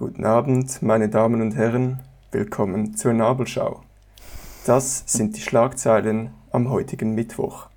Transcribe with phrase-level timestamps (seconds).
[0.00, 2.00] Guten Abend, meine Damen und Herren,
[2.30, 3.82] willkommen zur Nabelschau.
[4.64, 7.68] Das sind die Schlagzeilen am heutigen Mittwoch.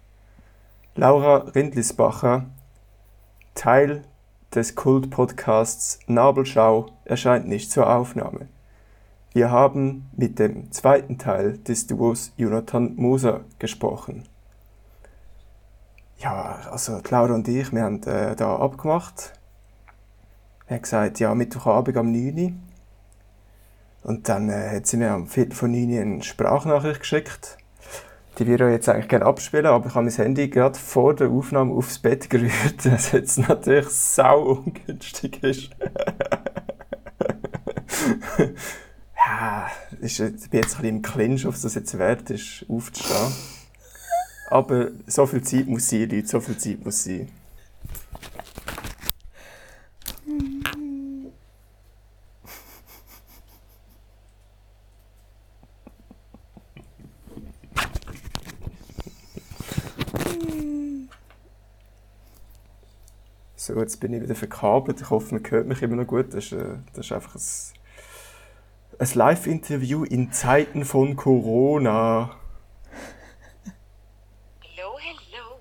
[0.95, 2.45] Laura Rindlisbacher,
[3.55, 4.05] Teil
[4.55, 8.47] des Kult-Podcasts Nabelschau, erscheint nicht zur Aufnahme.
[9.33, 14.23] Wir haben mit dem zweiten Teil des Duos Jonathan Moser gesprochen.
[16.19, 19.33] Ja, also Laura und ich, wir haben äh, da abgemacht.
[20.67, 22.51] Er hat gesagt, ja, Mittwochabend am 9 Uhr.
[24.03, 27.57] Und dann äh, hat sie mir am Viertel von 9 Uhr eine Sprachnachricht geschickt.
[28.39, 31.29] Die würde ich jetzt eigentlich gerne abspielen, aber ich habe mein Handy gerade vor der
[31.29, 32.51] Aufnahme aufs Bett gerührt,
[32.91, 35.69] was jetzt natürlich sau ungünstig ist.
[39.15, 39.67] ja,
[40.01, 43.33] ich bin jetzt ein bisschen im Clinch, ob es das jetzt wert ist, aufzustehen.
[44.49, 47.29] Aber so viel Zeit muss sein, Leute, so viel Zeit muss sein.
[63.65, 64.99] So, jetzt bin ich wieder verkabelt.
[64.99, 66.33] Ich hoffe, man hört mich immer noch gut.
[66.33, 72.35] Das ist, äh, das ist einfach ein, ein Live-Interview in Zeiten von Corona.
[74.61, 75.59] Hallo, hallo.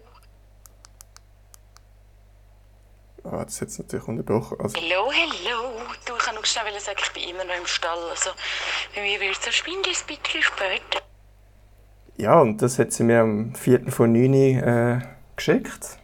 [3.22, 4.58] Ah, das hat es natürlich unterbrochen.
[4.58, 5.78] Also, Hallo, hallo.
[6.04, 8.02] Du, ich kann noch schnell sagen, ich bin immer noch im Stall.
[8.10, 8.30] Also,
[8.96, 11.04] bei mir wird es ein Spindes bisschen später.
[12.16, 13.92] ja, und das hat sie mir am 4.
[13.92, 15.02] von 9 Uhr äh,
[15.36, 16.01] geschickt.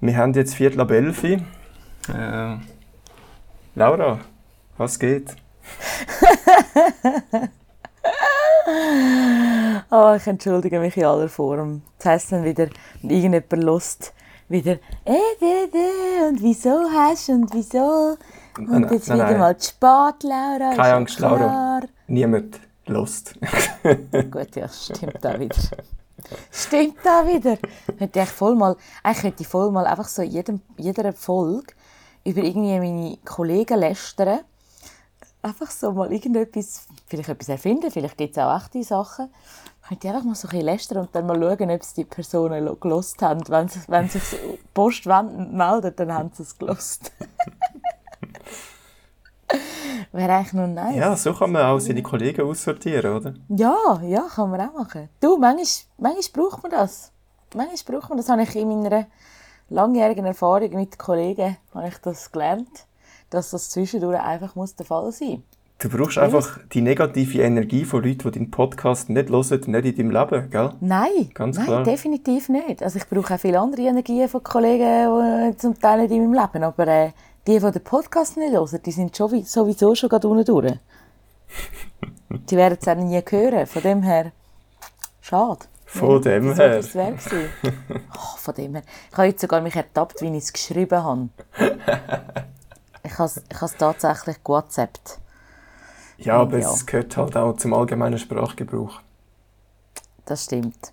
[0.00, 1.30] Wir haben jetzt Viertel ab 11 Uhr.
[2.14, 2.56] Äh,
[3.74, 4.20] Laura,
[4.76, 5.34] was geht?
[9.90, 11.82] Oh, ich entschuldige mich in aller Form.
[11.98, 12.68] Das heisst dann wieder,
[13.02, 14.12] irgendjemand lust
[14.48, 18.16] wieder, äh, und wieso hast du und wieso?
[18.56, 19.38] Und Nein, jetzt nein, wieder nein.
[19.38, 20.74] mal zu spät, Laura.
[20.74, 21.80] Keine Angst, Laura.
[22.06, 23.34] Niemand Lust.
[24.30, 25.56] Gut, ja, stimmt da wieder.
[26.50, 27.58] Stimmt da wieder.
[27.98, 31.72] Könnte ich voll mal, eigentlich könnte ich voll mal einfach so jedem, jeder Folge
[32.24, 34.40] über irgendwie meine Kollegen lästern.
[35.42, 39.30] Einfach so mal irgendetwas, vielleicht etwas erfinden, vielleicht gibt es auch echte Sachen.
[39.86, 42.04] Könnte ich einfach mal so ein bisschen lästern und dann mal schauen, ob es die
[42.04, 43.40] Personen lo- gelost haben.
[43.48, 47.12] Wenn, sie- wenn sich die Post meldet, dann haben sie es gelost.
[50.12, 50.96] Wäre eigentlich noch nice.
[50.96, 53.34] Ja, so kann man auch seine Kollegen aussortieren, oder?
[53.48, 55.08] Ja, ja, kann man auch machen.
[55.20, 57.12] Du, manchmal, manchmal braucht man das.
[57.54, 58.28] Manchmal braucht man das.
[58.28, 59.06] habe ich in meiner
[59.70, 62.86] langjährigen Erfahrung mit Kollegen habe ich das gelernt,
[63.30, 65.42] dass das zwischendurch einfach muss der Fall sein
[65.80, 69.94] Du brauchst einfach die negative Energie von Leuten, die deinen Podcast nicht hören, nicht in
[69.96, 70.72] deinem Leben, gell?
[70.80, 71.82] Nein, Ganz nein klar.
[71.84, 72.82] definitiv nicht.
[72.82, 76.40] Also ich brauche auch viele andere Energien von Kollegen, die zum Teil nicht in meinem
[76.42, 77.10] Leben, aber äh,
[77.48, 80.74] die, die den Podcast nicht hören, die sind schon, wie- sowieso schon gerade unten durch.
[82.28, 84.32] die werden es auch nie hören, von dem her,
[85.20, 85.66] schade.
[85.86, 86.84] Von dem so her.
[86.94, 87.50] Werk gewesen.
[88.14, 88.82] oh, von dem her.
[89.10, 91.28] Ich habe jetzt sogar mich ertappt, wie ich es geschrieben habe.
[93.02, 95.18] Ich habe es, ich habe es tatsächlich gewhatsappt.
[96.18, 96.70] Ja, aber Ja.
[96.70, 99.00] es gehört halt auch zum allgemeinen Sprachgebrauch.
[100.26, 100.92] Das stimmt.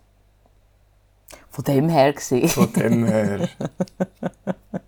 [1.50, 2.48] Von dem her gesehen.
[2.48, 3.50] Von dem her.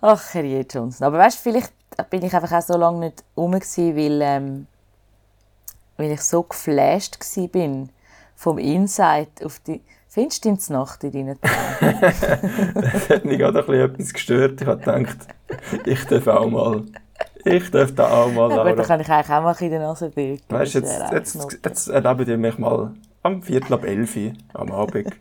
[0.00, 1.06] Ach, Herr Johnson.
[1.06, 1.72] Aber weißt du, vielleicht
[2.10, 4.66] bin ich einfach auch so lange nicht rum, gewesen, weil, ähm,
[5.96, 7.88] weil ich so geflasht war
[8.34, 9.82] vom Insight auf die.
[10.08, 12.00] Findest du ins Nacht in deinen Träumen?
[12.74, 14.60] das hat mich gerade ein bisschen etwas gestört.
[14.60, 15.18] Ich habe gedacht,
[15.84, 16.84] ich darf auch mal.
[17.44, 18.82] Ich darf da auch mal, dann Laura.
[18.82, 20.40] kann ich eigentlich auch mal in der Nase bügeln.
[20.48, 24.72] Weißt du, jetzt, jetzt, jetzt erleben ihr mich mal am Viertel ab 11 Uhr am
[24.72, 25.12] Abend.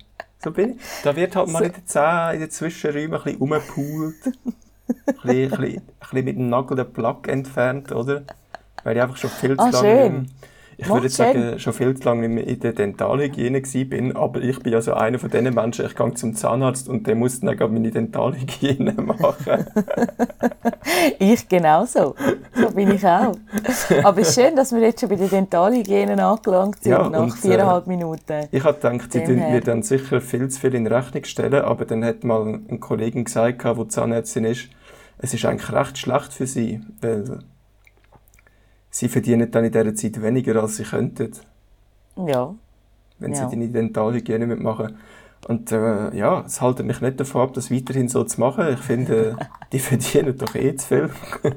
[0.45, 0.77] So bin ich.
[1.03, 3.41] Da wird halt mal in den Zähnen, in den Zwischenräumen ein bisschen.
[3.41, 4.13] Ein
[5.23, 8.21] bisschen, ein, bisschen, ein bisschen mit dem Nagel den Plug entfernt, oder?
[8.83, 9.79] Weil ich einfach schon viel zu Ah, lange...
[9.79, 10.21] schön.
[10.21, 10.33] nicht-
[10.77, 14.41] Ich würde jetzt sagen, schon viel zu lange nicht mehr in der Dentalhygiene bin, aber
[14.41, 17.39] ich bin ja so einer von diesen Menschen, ich gehe zum Zahnarzt und der muss
[17.39, 19.65] dann gerade meine Dentalhygiene machen.
[21.19, 22.15] Ich genauso.
[22.53, 23.35] So bin ich auch.
[24.03, 27.27] Aber es ist schön, dass wir jetzt schon bei der Dentalhygiene angelangt sind, Ja, nach
[27.27, 28.47] äh, viereinhalb Minuten.
[28.51, 29.49] Ich habe gedacht, sie her.
[29.49, 33.23] mir dann sicher viel zu viel in Rechnung stellen, aber dann hat mal ein Kollege
[33.23, 34.69] gesagt, der Zahnärztin ist,
[35.17, 37.39] es ist eigentlich recht schlecht für sie, weil
[38.95, 41.31] sie verdienen dann in dieser Zeit weniger, als sie könnten,
[42.15, 42.53] Ja.
[43.19, 43.49] wenn Ja.
[43.49, 44.97] sie die Dentalhygiene mitmachen.
[45.49, 48.67] Und äh, ja, es hält mich nicht davon ab, das weiterhin so zu machen.
[48.73, 49.35] Ich finde,
[49.73, 51.09] die verdienen doch eh zu viel.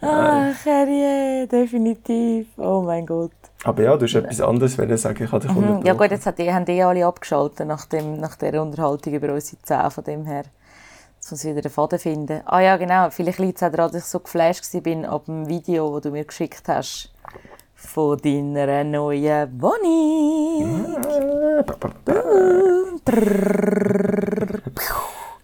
[0.00, 2.46] Ach, Herrje, definitiv.
[2.56, 3.30] Oh mein Gott.
[3.64, 5.82] Aber ja, du hast etwas anderes wollen sagen, ich habe dich Mhm.
[5.84, 9.32] Ja gut, jetzt hat die, haben die alle abgeschaltet nach, dem, nach der Unterhaltung über
[9.32, 10.44] unsere Zähne, von dem her.
[11.32, 12.40] Ich wieder den Faden finden.
[12.44, 13.10] Ah ja, genau.
[13.10, 16.10] Vielleicht liegt es auch daran, dass ich so geflasht war ab dem Video, das du
[16.10, 17.12] mir geschickt hast
[17.74, 20.96] von deiner neuen Wohnung.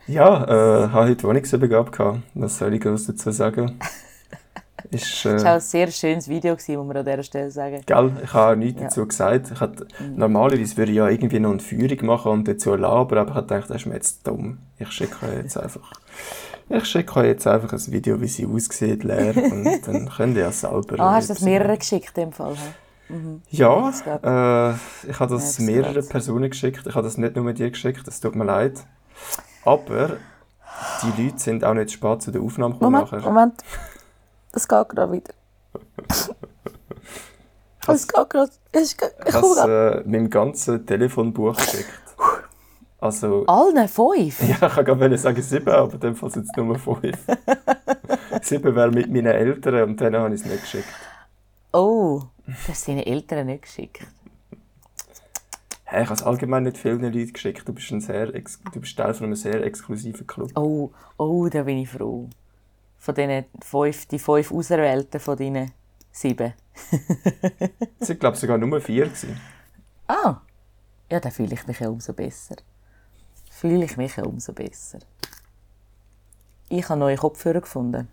[0.06, 2.20] Ja, äh, habe heute Wohnungsübergabe gehabt.
[2.34, 3.78] Was soll ich groß dazu sagen?
[4.92, 7.50] Ist, äh, Das war auch ein sehr schönes Video, gewesen, muss man an dieser Stelle
[7.50, 7.80] sagen.
[7.86, 8.88] Gell, ich habe nichts Ja.
[8.88, 9.50] dazu gesagt.
[9.52, 13.30] Ich hatte, Normalerweise würde ich ja irgendwie noch eine Führung machen und dazu labern, aber
[13.30, 14.58] ich habe gedacht, das ist mir jetzt dumm.
[14.78, 15.92] Ich schicke euch jetzt einfach,
[16.68, 20.42] ich schicke euch jetzt einfach ein Video, wie sie aussieht, leer, und dann könnt ihr
[20.44, 21.00] ja selber...
[21.00, 22.54] Ah, hast du das mehrere geschickt in dem Fall?
[22.54, 23.18] hä?
[23.50, 24.74] Ja, äh,
[25.10, 26.08] ich habe das Ja, mehreren.
[26.08, 26.86] Personen geschickt.
[26.86, 28.84] Ich habe das nicht nur dir geschickt, es tut mir leid.
[29.64, 30.16] Aber
[31.02, 33.30] die Leute sind auch nicht spät zu der Aufnahme gekommen Moment, nachher.
[33.30, 33.54] Moment.
[34.52, 35.34] Das geht gerade wieder.
[37.88, 38.52] Es geht gerade.
[38.70, 41.90] Es Ich Ich habe es äh, meinem ganzen Telefonbuch geschickt.
[43.00, 44.40] Also, Allen fünf?
[44.48, 47.18] ja, ich kann gerade sagen sieben, aber in dem Fall sind es nur fünf.
[48.42, 50.86] sieben wäre mit meinen Eltern und denen habe ich es nicht geschickt.
[51.72, 54.06] Oh, du hast deinen Eltern nicht geschickt.
[55.82, 57.66] Hey, ich habe es allgemein nicht vielen Leuten geschickt.
[57.66, 60.52] Du bist, ein sehr du bist Teil von einem sehr exklusiven Club.
[60.54, 62.28] Oh, oh, da bin ich froh.
[63.02, 65.72] Von diesen fünf, die fünf Auserwählten von deinen
[66.12, 66.52] sieben.
[67.98, 69.06] Waren, glaube sogar nur vier.
[69.06, 69.40] Gewesen.
[70.06, 70.36] Ah,
[71.10, 72.54] ja, dann fühle ich mich ja umso besser.
[73.50, 75.00] Fühle ich mich ja umso besser.
[76.68, 78.06] Ich habe neue Kopfhörer gefunden.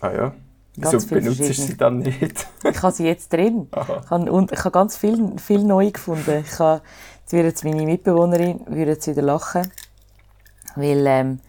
[0.00, 0.34] Ah ja.
[0.74, 2.48] Wieso benutzt du sie dann nicht?
[2.64, 3.68] Ich habe sie jetzt drin.
[3.72, 4.00] Aha.
[4.02, 6.44] Ich habe, und ich habe ganz viel, viel neu gefunden.
[6.46, 6.80] Ich habe,
[7.20, 9.70] jetzt würde jetzt meine Mitbewohnerin würde jetzt wieder lachen,
[10.76, 11.40] weil ähm,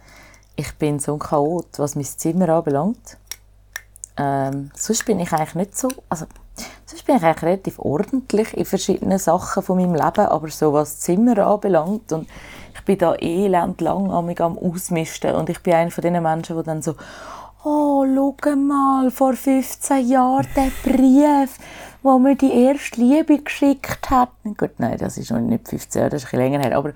[0.62, 3.18] ich bin so ein Chaot, was mein Zimmer anbelangt.
[4.18, 6.26] Ähm, sonst bin ich eigentlich nicht so, also
[6.86, 11.00] sonst bin ich eigentlich relativ ordentlich in verschiedenen Sachen von meinem Leben, aber so was
[11.00, 12.28] Zimmer anbelangt und
[12.76, 16.58] ich bin da elend lang am am Ausmisten und ich bin einer von diesen Menschen,
[16.58, 16.96] die dann so
[17.64, 21.58] «Oh, schau mal, vor 15 Jahren der Brief,
[22.02, 26.12] wo mir die erste Liebe geschickt hat.» Gut, nein, das ist noch nicht 15 Jahre,
[26.12, 26.94] das ist ein bisschen länger her, aber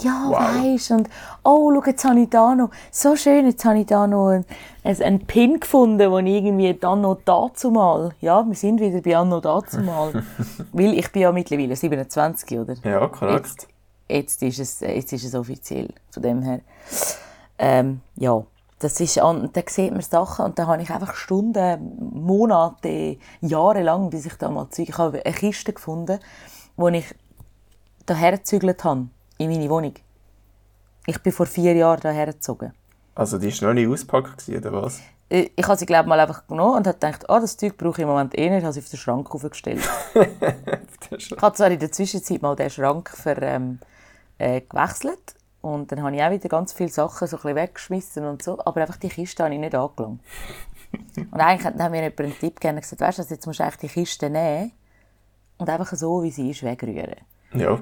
[0.00, 0.38] «Ja, Wow.
[0.38, 1.08] weisst und
[1.44, 4.44] oh, schau, jetzt habe ich da noch, so schön, jetzt habe ich da noch einen,
[4.82, 9.16] einen Pin gefunden, den ich irgendwie dann noch dazu mal, ja, wir sind wieder bei
[9.16, 10.24] Anno dazu mal,
[10.72, 12.74] weil ich bin ja mittlerweile 27, oder?
[12.82, 13.68] Ja, korrekt.
[14.08, 15.88] jetzt ist es, jetzt ist es offiziell.
[16.10, 16.60] Von dem her.
[17.58, 18.42] Ähm, ja,
[18.80, 23.82] das ist an, da sieht man Sachen und da habe ich einfach Stunden, Monate, Jahre
[23.82, 26.18] lang, bis ich da mal Zeug, ich habe eine Kiste gefunden,
[26.76, 27.14] wo ich
[28.06, 29.06] daher gezügelt habe,
[29.38, 29.94] in meine Wohnung.
[31.06, 32.72] Ich bin vor vier Jahren daher gezogen.
[33.14, 35.00] Also die war noch nicht ausgepackt, oder was?
[35.28, 37.92] Äh, Ich habe sie, glaube mal einfach genommen und habe gedacht, ah, das Zeug brauche
[38.00, 39.80] ich im Moment eh nicht, habe sie auf den Schrank aufgestellt.
[41.16, 43.78] Ich habe zwar in der Zwischenzeit mal den Schrank für, ähm,
[44.38, 48.24] äh, gewechselt und dann habe ich auch wieder ganz viele Sachen so ein bisschen weggeschmissen
[48.24, 50.20] und so, aber einfach die Kiste habe ich nicht angelangt.
[51.16, 53.46] und eigentlich hat- hat mir jemand einen Tipp gegeben und gesagt, weißt du, also jetzt
[53.46, 54.72] musst du eigentlich die Kiste nehmen
[55.58, 57.16] und einfach so, wie sie ist, wegrühren.
[57.52, 57.78] Ja.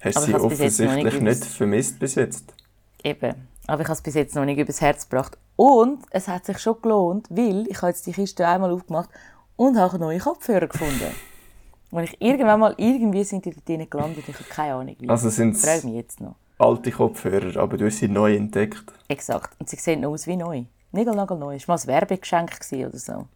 [0.00, 2.54] Hast Aber sie offensichtlich nicht nicht vermisst bis jetzt.
[3.02, 3.34] Eben.
[3.66, 5.36] Aber ich habe es bis jetzt noch nicht übers Herz gebracht.
[5.56, 9.10] Und es hat sich schon gelohnt, weil ich habe jetzt die Kiste einmal aufgemacht
[9.56, 11.14] und habe neue Kopfhörer gefunden.
[11.90, 14.24] Und ich irgendwann mal, irgendwie sind die dort gelandet.
[14.28, 15.08] Ich habe keine Ahnung wie.
[15.08, 16.34] Also sind es mich jetzt noch.
[16.58, 18.84] alte Kopfhörer, aber du hast sie neu entdeckt.
[19.08, 19.58] Exakt.
[19.58, 20.64] Und sie sehen noch aus wie neu.
[20.92, 21.54] Nigelnagelneu.
[21.54, 23.26] Es war mal ein Werbegeschenk oder so.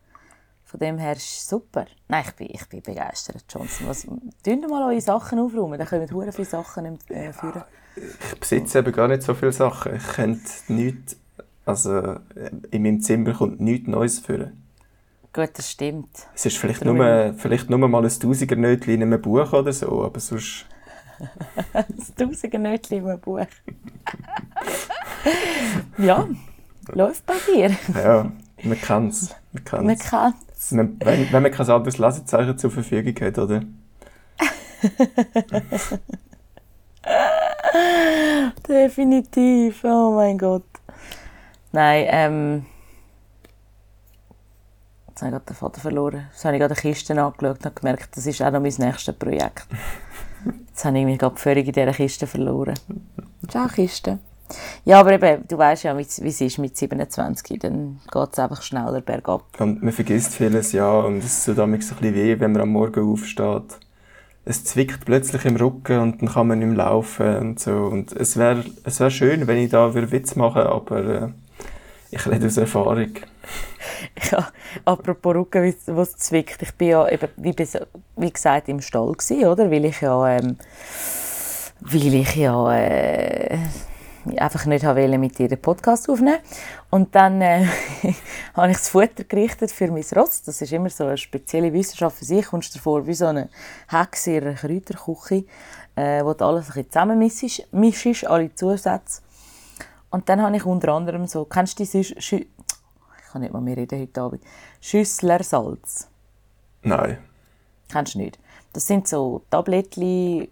[0.72, 1.84] Von dem her ist es super.
[2.08, 3.88] Nein, ich bin, ich bin begeistert, Johnson.
[3.88, 4.06] Was,
[4.42, 7.62] tun mal eure Sachen aufräumen, dann kommen hure viele Sachen äh, führen.
[7.94, 9.94] Ich besitze eben gar nicht so viele Sachen.
[9.96, 11.16] Ich könnte nichts,
[11.66, 12.18] also äh,
[12.70, 14.62] in meinem Zimmer kommt nichts Neues führen.
[15.34, 16.08] Gut, das stimmt.
[16.34, 20.04] Es ist vielleicht Darum- nur, vielleicht nur mal ein Tausiger-Nötchen in einem Buch oder so,
[20.04, 20.64] aber sonst...
[21.74, 23.40] Das Tausender-Nötchen in einem Buch.
[25.98, 26.26] ja,
[26.88, 27.76] läuft bei dir.
[27.94, 29.34] Ja, man kann es.
[29.52, 29.98] Man kann Man,
[30.70, 33.62] wenn, wenn man kein anderes Lesezeichen zur Verfügung hat, oder?
[38.68, 39.82] Definitiv.
[39.84, 40.64] Oh mein Gott.
[41.72, 42.66] Nein, ähm.
[45.08, 46.26] Jetzt habe ich gerade den Vater verloren.
[46.30, 49.14] Jetzt habe ich gerade die Kiste angeschaut und gemerkt, das ist auch noch mein nächstes
[49.14, 49.64] Projekt.
[50.68, 52.74] Jetzt habe ich mich gerade völlig in dieser Kiste verloren.
[53.48, 54.18] Ciao, Kiste.
[54.84, 57.58] Ja, aber eben, du weißt ja, wie es ist mit 27.
[57.60, 59.44] Dann geht es einfach schneller bergab.
[59.58, 62.70] Und man vergisst vieles, ja, und es tut damals ein bisschen weh, wenn man am
[62.70, 63.78] Morgen aufsteht.
[64.44, 67.72] Es zwickt plötzlich im Rücken und dann kann man nicht mehr laufen und so.
[67.72, 71.28] Und es wäre es wär schön, wenn ich da würde Witz machen aber äh,
[72.10, 73.12] ich rede aus Erfahrung.
[74.30, 74.48] Ja,
[74.84, 76.62] apropos Rücken, was zwickt.
[76.62, 77.54] Ich bin ja eben, wie,
[78.16, 79.70] wie gesagt, im Stall gewesen, oder?
[79.70, 80.56] Weil ich ja, ähm,
[81.80, 83.58] weil ich ja, äh,
[84.38, 86.38] einfach nicht wollte mit ihr den Podcast aufnehmen
[86.90, 87.66] Und dann äh,
[88.54, 90.42] habe ich das Futter gerichtet für mein Ross.
[90.42, 92.46] Das ist immer so eine spezielle Wissenschaft für sich.
[92.46, 93.48] Kommst du vor wie so eine
[93.88, 95.44] Hexe in einer Kräuterküche,
[95.96, 99.22] äh, wo du alles ein bisschen zusammenmischst, alle Zusätze.
[100.10, 102.36] Und dann habe ich unter anderem so, kennst du diese Schü
[103.24, 104.42] ich kann nicht mal mehr reden heute Abend,
[104.78, 106.06] Schüsslersalz?
[106.82, 107.16] Nein.
[107.90, 108.38] Kennst du nicht?
[108.74, 110.48] Das sind so Tablettchen,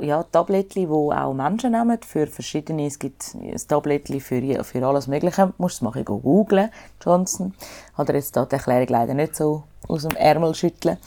[0.00, 5.06] ja, Tablettchen, die auch Menschen nehmen für verschiedene, es gibt ein Tablettchen für, für alles
[5.06, 6.70] Mögliche, du musst es mal googeln,
[7.04, 7.54] Johnson.
[7.94, 10.98] Hat er jetzt da die Erklärung leider nicht so aus dem Ärmel schütteln.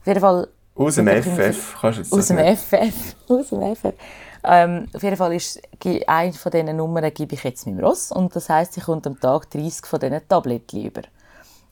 [0.00, 0.48] Auf jeden Fall...
[0.74, 2.38] Aus dem FF, kannst du jetzt Aus dem.
[2.38, 3.94] FF, aus dem FF.
[4.42, 5.60] Ähm, auf jeden Fall ist
[6.06, 9.20] eine von diesen Nummern gebe ich jetzt meinem Ross und das heisst, ich komme am
[9.20, 11.02] Tag 30 von diesen Tablettchen über.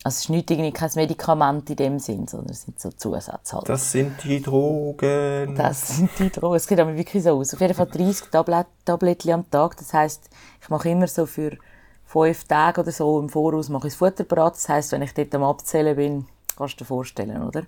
[0.03, 3.57] Also es ist nicht irgendwie kein Medikament in dem Sinn, sondern es sind so Zusätze
[3.57, 3.67] halt.
[3.67, 5.55] Das sind die Drogen.
[5.55, 6.55] Das sind die Drogen.
[6.55, 7.53] Es sieht aber wirklich so aus.
[7.53, 9.75] Auf jeden Fall 30 Tablet Tablettchen am Tag.
[9.75, 10.29] Das heisst,
[10.61, 11.57] ich mache immer so für
[12.05, 14.53] fünf Tage oder so im Voraus mache ich das Futter bereit.
[14.53, 16.25] Das heisst, wenn ich dort am Abzählen bin,
[16.57, 17.63] kannst du dir vorstellen, oder?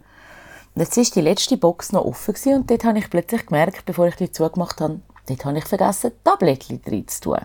[0.74, 3.86] Und jetzt war die letzte Box noch offen gewesen und dort habe ich plötzlich gemerkt,
[3.86, 7.40] bevor ich die zugemacht habe, dort habe ich vergessen, Tablettchen drin zu tun.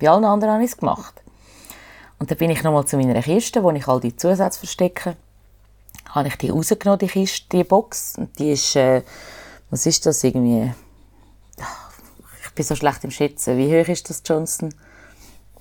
[0.00, 1.22] Bei allen anderen habe ich es gemacht.
[2.18, 5.16] Und dann bin ich nochmal zu meiner Kiste, wo ich all die Zusätze verstecke.
[6.10, 8.14] Habe ich die rausgenommen, die Kiste, die Box.
[8.16, 9.02] Und die ist, äh,
[9.70, 10.72] was ist das, irgendwie...
[12.44, 13.56] Ich bin so schlecht im Schätzen.
[13.56, 14.74] Wie hoch ist das, Johnson?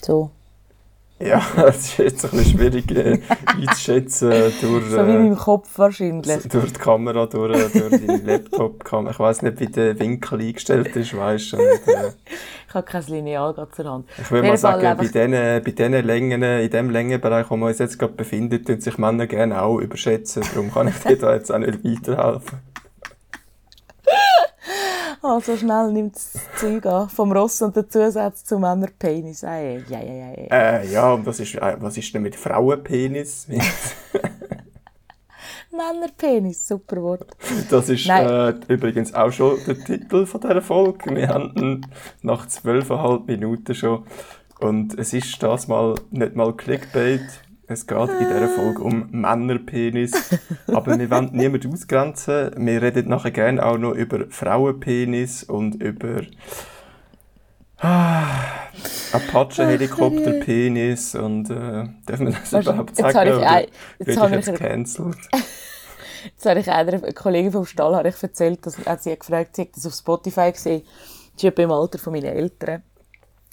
[0.01, 0.31] So,
[1.19, 5.67] Ja, das ist jetzt ein bisschen schwierig äh, einzuschätzen durch, so wie äh, meinem Kopf
[5.77, 6.43] wahrscheinlich.
[6.47, 9.11] durch die Kamera, durch, durch deine Laptop-Kamera.
[9.11, 11.57] Ich weiß nicht, wie der Winkel eingestellt ist, weißt du.
[11.57, 12.11] Äh,
[12.69, 14.09] Ich habe kein Lineal gerade zur Hand.
[14.17, 17.79] ich würde mal sagen, bei diesen, bei diesen Längen, in dem Längenbereich, wo wir uns
[17.79, 20.43] jetzt gerade befinden, tun sich Männer gerne auch überschätzen.
[20.53, 22.59] Darum kann ich dir da jetzt auch nicht weiterhelfen.
[25.24, 27.09] Ah, so schnell nimmt das Zeug an.
[27.09, 29.43] Vom Ross und der Zusatz zu Männerpenis.
[29.43, 30.79] Ei, ja, ja, ja, ja.
[30.79, 33.47] Äh, ja, und was ist, äh, was ist denn mit Frauenpenis?
[35.77, 37.38] Männerpenis, super Wort.
[37.69, 41.15] Das ist äh, übrigens auch schon der Titel von dieser Folge.
[41.15, 41.86] Wir haben
[42.22, 44.03] nach zwölfeinhalb Minuten schon.
[44.60, 47.22] Und es ist das mal nicht mal Clickbait.
[47.67, 50.38] Es geht in dieser Folge um Männerpenis.
[50.67, 52.51] Aber wir wollen niemanden ausgrenzen.
[52.57, 56.22] Wir reden nachher gerne auch noch über Frauenpenis und über
[57.79, 58.69] ah,
[59.13, 61.15] Apache-Helikopterpenis.
[61.15, 63.43] Und äh, dürfen wir das überhaupt jetzt sagen?
[63.43, 63.67] habe
[64.00, 65.01] ich jetzt habe ich jetzt?
[66.24, 69.22] Jetzt habe ich einer eine Kollegin vom Stall habe ich erzählt, dass hat sie hat
[69.22, 70.84] gefragt, sie hat das auf Spotify gesehen.
[71.36, 72.84] Sie ist im Alter von meinen Eltern.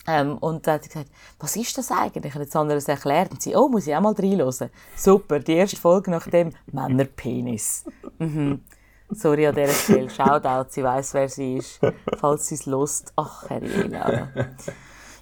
[0.07, 2.35] Ähm, und dann hat sie gesagt, was ist das eigentlich?
[2.35, 3.31] Und jetzt haben es erklärt.
[3.31, 4.71] Und sie, oh, muss ich auch mal reinhören.
[4.97, 7.85] Super, die erste Folge nach dem Männerpenis.
[8.19, 8.63] Mhm.
[9.11, 10.11] Sorry an dieser Stelle.
[10.11, 11.81] Shoutout, sie weiss, wer sie ist.
[12.19, 13.13] Falls sie es lust.
[13.17, 14.29] Ach, Herr Laura.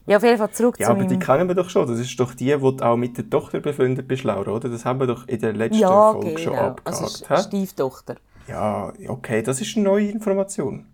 [0.07, 1.87] Ja, auf jeden Fall zurück Ja, zu aber die kennen wir doch schon.
[1.87, 4.69] Das ist doch die, du auch mit der Tochter befreundet bist, Laura, oder?
[4.69, 6.65] Das haben wir doch in der letzten Ja, Folge schon genau.
[6.67, 7.03] abgehakt.
[7.03, 7.43] Also hä?
[7.43, 8.17] Stieftochter.
[8.49, 10.87] ja, okay, das ist eine neue Information.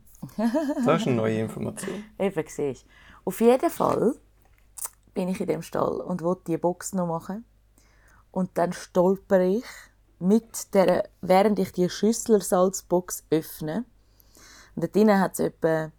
[0.85, 2.05] Das ist eine neue Information.
[2.19, 2.89] Eben, siehst du.
[3.25, 4.15] Auf jeden Fall
[5.15, 7.45] bin ich in dem Stall und wollte die Box noch machen.
[8.31, 9.65] Und dann stolper ich
[10.21, 13.85] mit der, während ich die Schüsslersalzbox öffne.
[14.75, 15.91] Und da drinnen hat es etwa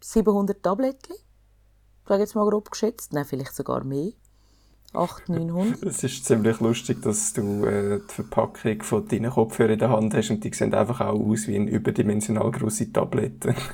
[0.00, 1.14] 700 Tabletten.
[1.14, 3.12] Ich sage jetzt mal grob geschätzt.
[3.12, 4.12] Nein, vielleicht sogar mehr.
[4.92, 5.82] 800, 900.
[5.86, 10.14] Es ist ziemlich lustig, dass du äh, die Verpackung von deinen Kopfhörern in der Hand
[10.14, 13.54] hast und die sehen einfach auch aus wie eine überdimensional grosse Tablette.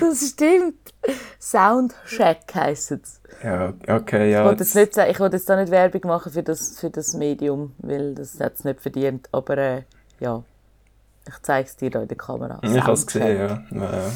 [0.00, 0.89] Das stimmt.
[1.40, 3.20] Soundcheck heisst es.
[3.42, 4.40] ja, okay, ja.
[4.40, 7.14] Ich wollte jetzt, nicht ich wollte jetzt da nicht Werbung machen für das, für das
[7.14, 9.28] Medium, weil das hat es nicht verdient.
[9.32, 9.82] Aber äh,
[10.18, 10.42] ja,
[11.26, 12.58] ich zeige es dir da in der Kamera.
[12.62, 13.64] ich habe es gesehen, ja.
[13.70, 14.10] ja.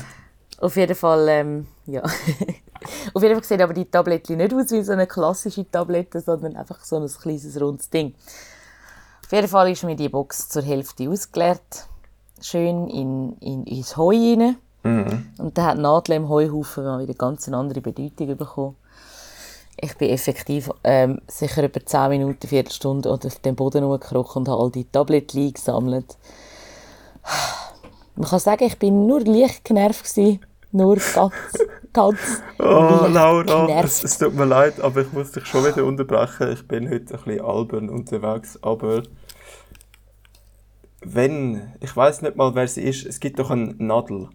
[0.61, 2.03] Auf jeden Fall, ähm, ja.
[3.14, 6.57] Auf jeden Fall sehen aber die Tabletten nicht aus wie so eine klassische Tablette, sondern
[6.57, 8.14] einfach so ein kleines, rundes Ding.
[9.25, 11.88] Auf jeden Fall ist mir die Box zur Hälfte ausgeleert.
[12.41, 14.57] Schön in, in, ins Heu rein.
[14.85, 18.76] Und dann hat die Nadel im Heuhaufen mal wieder ganz eine andere Bedeutung bekommen.
[19.81, 24.62] Ich bin effektiv ähm, sicher über 10 Minuten, Viertelstunde auf dem Boden rumgekrochen und habe
[24.62, 26.17] all die Tabletten gesammelt.
[28.14, 30.41] Man kann sagen, ich bin nur leicht genervt gewesen.
[30.71, 31.33] Nur ganz,
[31.93, 32.19] ganz
[32.59, 36.53] Oh, Laura, es, es tut mir leid, aber ich muss dich schon wieder unterbrechen.
[36.53, 39.03] Ich bin heute ein bisschen albern unterwegs, aber
[41.00, 44.29] wenn, ich weiß nicht mal, wer sie ist, es gibt doch einen Nadel.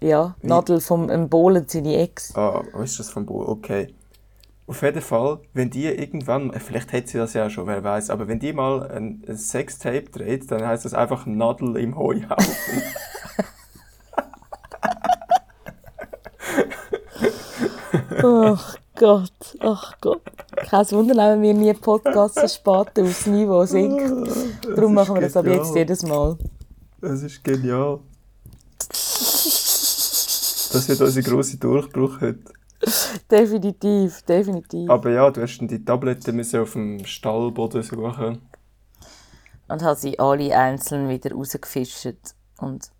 [0.00, 0.46] Ja, Wie?
[0.46, 2.34] Nadel vom Bohlen, seine Ex.
[2.34, 3.48] Ah, ah ist das vom Bohlen?
[3.48, 3.94] Okay.
[4.66, 8.28] Auf jeden Fall, wenn die irgendwann, vielleicht hat sie das ja schon, wer weiß, aber
[8.28, 12.82] wenn die mal ein, Sextape dreht, dann heißt das einfach Nadel im Heuhaufen.
[18.22, 20.22] Ach Gott, ach Gott.
[20.68, 24.02] Kein Wunder, wenn wir nie Podcasts so spät aufs Niveau sinkt.
[24.02, 26.36] Ah, Darum machen wir das ab jetzt jedes Mal.
[27.00, 28.00] Das ist genial.
[30.72, 32.52] Das wird unser grosser Durchbruch heute.
[33.30, 34.88] Definitiv, definitiv.
[34.88, 38.40] Aber ja, du hast dann die Tabletten müssen auf dem Stallboden suchen.
[39.68, 42.06] Und habe sie alle einzeln wieder rausgefischt.
[42.58, 42.90] Und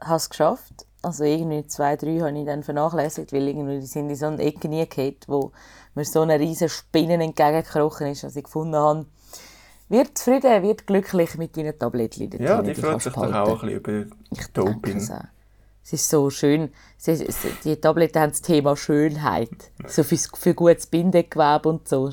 [0.00, 0.86] habe es geschafft.
[1.02, 4.42] Also irgendwie zwei, drei habe ich dann vernachlässigt, weil irgendwie die sind in so eine
[4.42, 5.52] Ecke nie gehabt, wo
[5.94, 9.06] mir so eine riesige Spinne entgegengekrochen ist, als ich gefunden habe,
[9.88, 12.30] wird zufrieden, wird glücklich mit deinen Tablettchen.
[12.30, 15.08] dort Ja, die freut sich doch auch ein bisschen über Ich Doping.
[15.88, 16.70] Es ist so schön.
[16.98, 17.28] Sie- sie-
[17.64, 19.48] Die Tabletten haben das Thema Schönheit.
[19.86, 22.10] So für, für gutes Bindegewebe und so.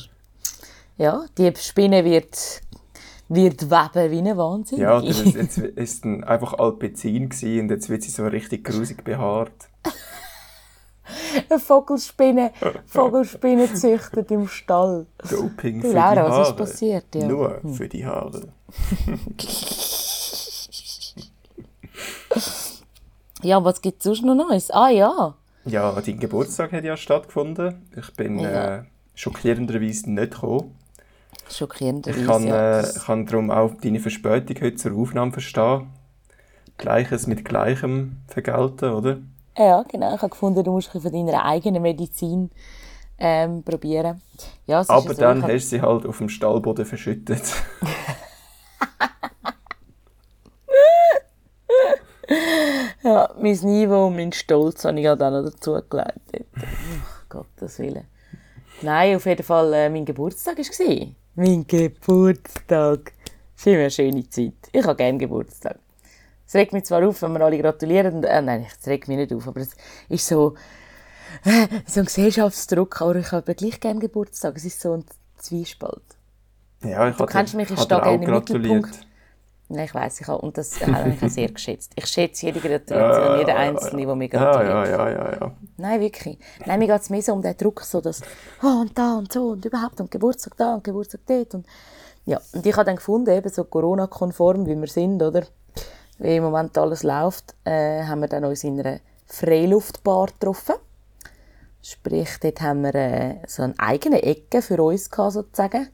[0.98, 2.62] Ja, die Spinne wird,
[3.28, 4.80] wird weben wie ein Wahnsinn.
[4.80, 8.64] Ja, das ist, jetzt ist dann einfach Alpezin gewesen und jetzt wird sie so richtig
[8.64, 9.52] grusig behaart.
[11.50, 12.52] eine Vogelspinne,
[12.88, 15.06] Vogelspinne züchtet im Stall.
[15.30, 16.50] Doping für Laura, die was Haare.
[16.50, 17.06] ist passiert?
[17.16, 17.22] Ja.
[17.24, 17.28] Hm.
[17.28, 18.48] Nur für die Haare.
[23.42, 24.72] Ja, was gibt es sonst noch Neues?
[24.72, 27.88] Ah ja, Ja, dein Geburtstag hat ja stattgefunden.
[27.96, 28.78] Ich bin Ja.
[28.78, 28.84] äh,
[29.16, 30.76] schockierenderweise nicht gekommen.
[31.50, 32.22] schockierenderweise.
[32.22, 32.82] Ich kann, ja.
[32.82, 35.88] äh, kann darum auch deine Verspätung heute zur Aufnahme verstehen.
[36.78, 39.18] Gleiches mit Gleichem vergelten, oder?
[39.58, 40.14] Ja, genau.
[40.16, 42.52] Ich habe gefunden, du musst von deiner eigenen Medizin
[43.18, 44.22] ähm, probieren.
[44.68, 47.42] Ja, Aber so, dann ich hab- hast du sie halt auf dem Stallboden verschüttet.
[53.04, 56.46] Ja, mein Niveau und mein Stolz habe ich halt auch noch dazugelegt.
[56.58, 58.06] Ach, Gottes Willen.
[58.82, 61.08] Nein, auf jeden Fall, äh, mein Geburtstag war.
[61.36, 63.14] Mein Geburtstag.
[63.56, 64.54] Das ist immer eine schöne Zeit.
[64.72, 65.80] Ich habe gerne Geburtstag.
[66.48, 68.24] Es regt mich zwar auf, wenn wir alle gratulieren.
[68.24, 69.76] Äh, nein, es regt mich nicht auf, aber es
[70.10, 70.56] ist so,
[71.44, 73.02] äh, so ein Gesellschaftsdruck.
[73.02, 74.58] Aber ich habe gleich gerne Geburtstag.
[74.58, 75.06] Es ist so ein
[75.38, 76.04] Zwiespalt.
[76.84, 78.32] Ja, ich Du kennst mich, ich stehe gerne im.
[78.32, 79.08] Mittelpunkt.
[79.68, 81.92] Nein, ich weiss, ich habe, und das habe ich auch sehr geschätzt.
[81.96, 84.70] Ich schätze jede Gratulation, jeden Einzelnen, der mir Ja, gratuliert.
[84.70, 85.52] ja, ja, ja, ja.
[85.78, 86.38] Nein, wirklich.
[86.66, 88.22] Nein, mir geht es mehr so um den Druck, so dass,
[88.62, 91.56] oh, und da und so und überhaupt und Geburtstag da und Geburtstag dort.
[91.56, 91.66] Und,
[92.26, 95.44] ja, und ich habe dann gefunden, eben so Corona-konform, wie wir sind, oder?
[96.20, 100.76] Wie im Moment alles läuft, äh, haben wir dann uns in einer Freiluftbar getroffen.
[101.82, 105.90] Sprich, dort haben wir äh, so eine eigene Ecke für uns gehabt, sozusagen.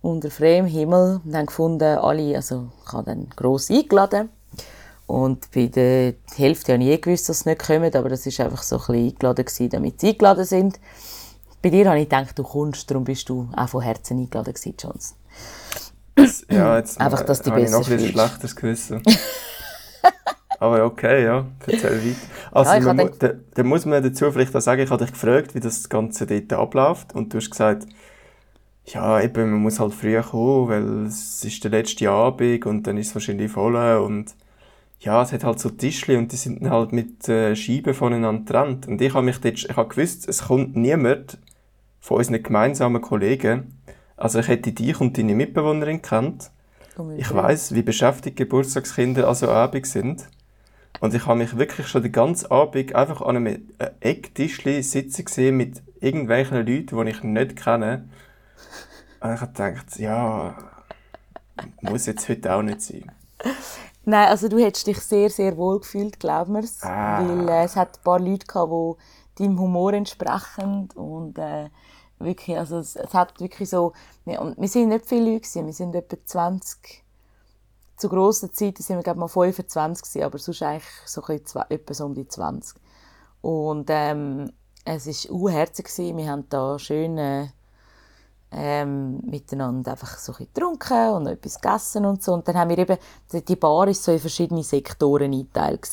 [0.00, 1.20] Unter freiem Himmel.
[1.32, 4.28] Haben gefunden, alle, also ich habe dann gross eingeladen.
[5.06, 8.44] Und bei der Hälfte habe ich eh gewusst, dass sie nicht kommen, aber das war
[8.46, 10.78] einfach so ein bisschen eingeladen, gewesen, damit sie eingeladen sind.
[11.62, 14.74] Bei dir habe ich gedacht, du kommst, darum bist du auch von Herzen eingeladen gewesen,
[14.78, 15.16] Johnson.
[16.50, 19.02] Ja, jetzt Einfach, dass du habe ich noch ein schlechtes Gewissen.
[20.60, 22.16] Aber okay, ja, erzähl weiter.
[22.50, 25.54] Also, Ja, mu- da, da muss man dazu vielleicht auch sagen, ich habe dich gefragt,
[25.54, 27.86] wie das Ganze dort abläuft und du hast gesagt,
[28.92, 32.96] ja, eben, man muss halt früh kommen, weil es ist der letzte Abend und dann
[32.96, 34.34] ist es wahrscheinlich voll und
[35.00, 38.40] ja, es hat halt so Tischli und die sind dann halt mit äh, Scheiben voneinander
[38.40, 38.88] getrennt.
[38.88, 41.38] Und ich habe mich dort, ich habe gewusst, es kommt niemand
[42.00, 43.78] von unseren gemeinsamen Kollegen.
[44.16, 46.50] Also ich hätte dich und deine Mitbewohnerin kennt.
[47.16, 50.28] Ich weiß, wie beschäftigt Geburtstagskinder also Abend sind.
[50.98, 53.46] Und ich habe mich wirklich schon den ganzen Abend einfach an einem
[53.78, 58.08] äh, Ecktischli sitzen gesehen mit irgendwelchen Leuten, die ich nicht kenne.
[59.20, 60.56] Und ich habe gedacht, ja,
[61.80, 63.10] muss jetzt heute auch nicht sein.
[64.04, 66.82] Nein, also du hättest dich sehr, sehr wohl gefühlt, glaub mir's.
[66.82, 67.20] Ah.
[67.20, 71.68] Weil äh, es hat ein paar Leute gehabt, die deinem Humor entsprechen und äh,
[72.18, 73.92] wirklich, also es, es hat wirklich so,
[74.24, 77.04] wir, und wir sind nicht viele Leute gewesen, wir sind etwa 20,
[77.96, 81.62] zu grossen Zeiten sind wir glaube mal 25 gewesen, aber sonst eigentlich so ein bisschen
[81.68, 82.80] etwa so um die 20.
[83.40, 84.52] Und ähm,
[84.84, 87.48] es war unherzig, wir haben da schön äh,
[88.50, 92.32] ähm, miteinander einfach so ein getrunken und noch etwas gegessen und so.
[92.32, 92.96] Und dann haben wir eben,
[93.32, 95.88] die- Bar ist so in verschiedene Sektoren eingeteilt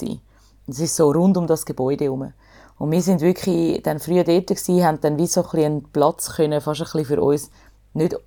[0.68, 2.32] Es ist so rund um das Gebäude herum.
[2.78, 5.84] Und wir sind wirklich dann früher dort gewesen, haben dann wie so ein bisschen einen
[5.92, 7.50] Platz können, fast ein bisschen für uns,
[7.94, 8.18] nicht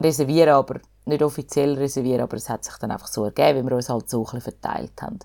[0.00, 3.76] reservieren, aber nicht offiziell reservieren, aber es hat sich dann einfach so ergeben, weil wir
[3.76, 5.18] uns halt so ein bisschen verteilt haben.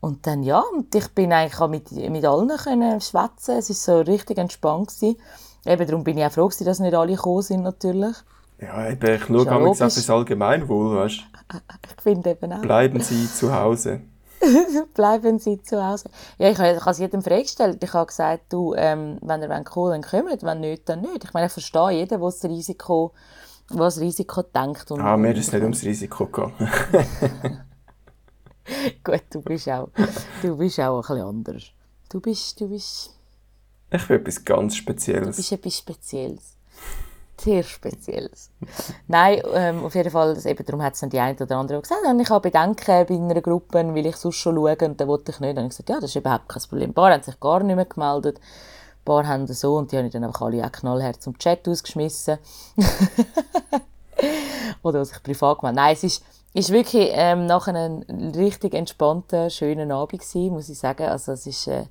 [0.00, 3.58] Und dann, ja, und ich bin eigentlich auch mit, mit allen können schwätzen.
[3.58, 4.88] Es war so richtig entspannt.
[4.88, 5.16] Gewesen.
[5.64, 8.16] Eben darum bin ich auch froh, dass nicht alle gekommen sind, natürlich.
[8.60, 9.78] Ja, eben, ich schaue ja logisch.
[9.78, 11.20] fürs Allgemeinwohl, weißt
[11.96, 12.60] Ich finde eben auch.
[12.62, 14.00] Bleiben Sie zu Hause.
[14.94, 16.08] Bleiben Sie zu Hause.
[16.38, 17.82] Ja, ich habe ich habe es jedem freigestellt.
[17.82, 21.24] Ich habe gesagt, du, ähm, wenn ihr wollt kommen dann kommt, wenn nicht, dann nicht.
[21.24, 23.12] Ich meine, ich verstehe jeden, der das Risiko,
[23.68, 24.90] was das Risiko denkt.
[24.90, 26.54] Und, Ah, mir ist es nicht ums Risiko gegangen.
[29.04, 29.88] Gut, du bist auch,
[30.40, 31.62] du bist auch ein bisschen anders.
[32.08, 33.10] Du bist, du bist,
[33.92, 35.36] Ich bin etwas ganz Du Spezielles.
[35.36, 36.56] bist etwas Spezielles.
[37.38, 38.50] Sehr Spezielles.
[39.08, 41.80] Nein, ähm, auf jeden Fall, das, eben, darum hat es dann die eine oder andere
[41.80, 45.08] gesagt, und ich habe Bedenken bei einer Gruppe, weil ich sonst schon schaue und dann
[45.08, 45.58] wollte ich nicht.
[45.58, 46.90] Und ich gesagt, ja, das ist überhaupt kein Problem.
[46.90, 48.38] Ein paar haben sich gar nicht mehr gemeldet.
[48.38, 51.66] Ein paar haben so und die habe ich dann einfach alle auch knallhart zum Chat
[51.68, 52.38] ausgeschmissen.
[54.82, 55.74] Oder sich privat gemacht.
[55.74, 56.24] Nein, es ist,
[56.54, 58.04] ist wirklich ähm, nachher ein
[58.36, 61.08] richtig entspannter, schöner Abend gewesen, muss ich sagen.
[61.08, 61.84] Also es ist äh,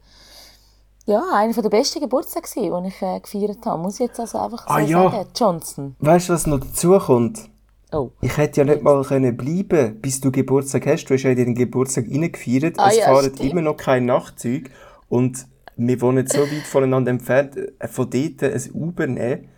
[1.06, 3.82] ja, einer der besten Geburtstage den ich äh, gefeiert habe.
[3.82, 5.10] Muss ich jetzt also einfach so Ah, ja.
[5.12, 5.28] sagen.
[5.36, 5.96] Johnson.
[6.00, 7.50] Weißt du, was noch dazu kommt?
[7.92, 8.12] Oh.
[8.22, 11.06] Ich hätte ja nicht mal können bleiben bis du Geburtstag hast.
[11.06, 12.80] Du hast ja in den Geburtstag reingefeiert.
[12.80, 13.52] Ah, es ja, fahren stimmt.
[13.52, 14.64] immer noch kein Nachtzug.
[15.10, 17.58] Und wir wohnen so weit voneinander entfernt.
[17.58, 19.50] Äh, Von dort ein Uber nehmen,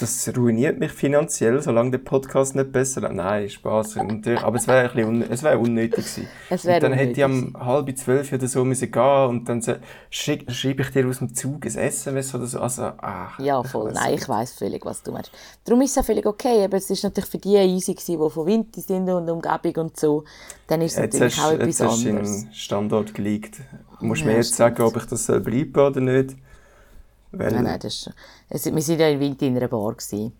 [0.00, 3.14] das ruiniert mich finanziell, solange der Podcast nicht besser läuft.
[3.14, 3.96] Nein, Spaß.
[3.96, 4.40] Natürlich.
[4.42, 6.28] Aber es wäre un es wäre unnötig gewesen.
[6.50, 9.48] Es wäre und dann hätte ich unnötig am halb zwölf oder so müssen gehen und
[9.48, 9.74] dann so-
[10.10, 12.60] schreibe ich dir aus dem Zug ein SMS oder so.
[12.60, 13.86] Also, ah, Ja, ich voll.
[13.90, 15.30] weiss Nein, ich weiss völlig, was du meinst.
[15.64, 16.64] Darum ist es auch völlig okay.
[16.64, 19.96] Aber es ist natürlich für die easy gewesen, die von Winter sind und Umgebung und
[19.98, 20.24] so.
[20.66, 22.42] Dann ist es Jetzt natürlich hast, auch jetzt etwas hast du anderes.
[22.44, 23.56] im Standort geleakt.
[24.00, 24.56] Du musst Ja, mir jetzt stimmt.
[24.58, 26.36] sagen, ob ich das soll bleiben oder nicht.
[27.38, 28.10] Weil, Nein, nein, das ist,
[28.48, 30.32] es, wir sind ja in Winter in einer Bar gewesen.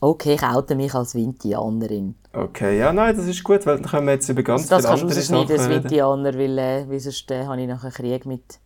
[0.00, 2.14] Okay, ich oute mich als Vintianerin.
[2.32, 4.88] Okay, ja, nein, das ist gut, weil dann können wir jetzt über ganz Das viele
[4.96, 5.84] kannst du andere rausschneiden, Sachen als reden.
[5.84, 8.60] Vintianer, weil, äh, weil sonst äh, habe ich nachher Krieg mit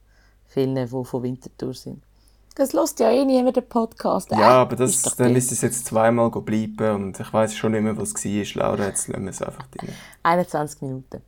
[0.47, 2.03] vielen, die von Winterthur sind.
[2.55, 4.31] Das lässt ja eh niemand den Podcast.
[4.31, 7.81] Äh, Ja, aber das, dann müsste es jetzt zweimal bleiben und ich weiß schon nicht
[7.83, 8.71] mehr, was es war.
[8.73, 9.89] Laura, jetzt lassen wir es einfach drin.
[10.23, 11.23] 21 Minuten.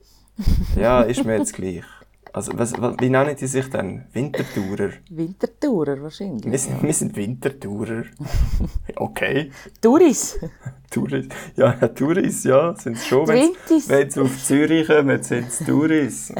[0.76, 1.82] Ja, ist mir jetzt gleich.
[2.34, 4.06] Also, was, was, wie nennen die sich denn?
[4.12, 4.90] Wintertourer?
[5.08, 6.50] Wintertourer wahrscheinlich.
[6.50, 8.02] Wir sind, wir sind Wintertourer.
[8.96, 9.52] Okay.
[9.80, 10.40] Touris.
[10.90, 11.28] Touris.
[11.54, 13.28] Ja, ja, Touris, ja, sind es schon.
[13.28, 13.52] Wenn
[14.10, 16.28] sie auf Zürich kommen, sind es Touris.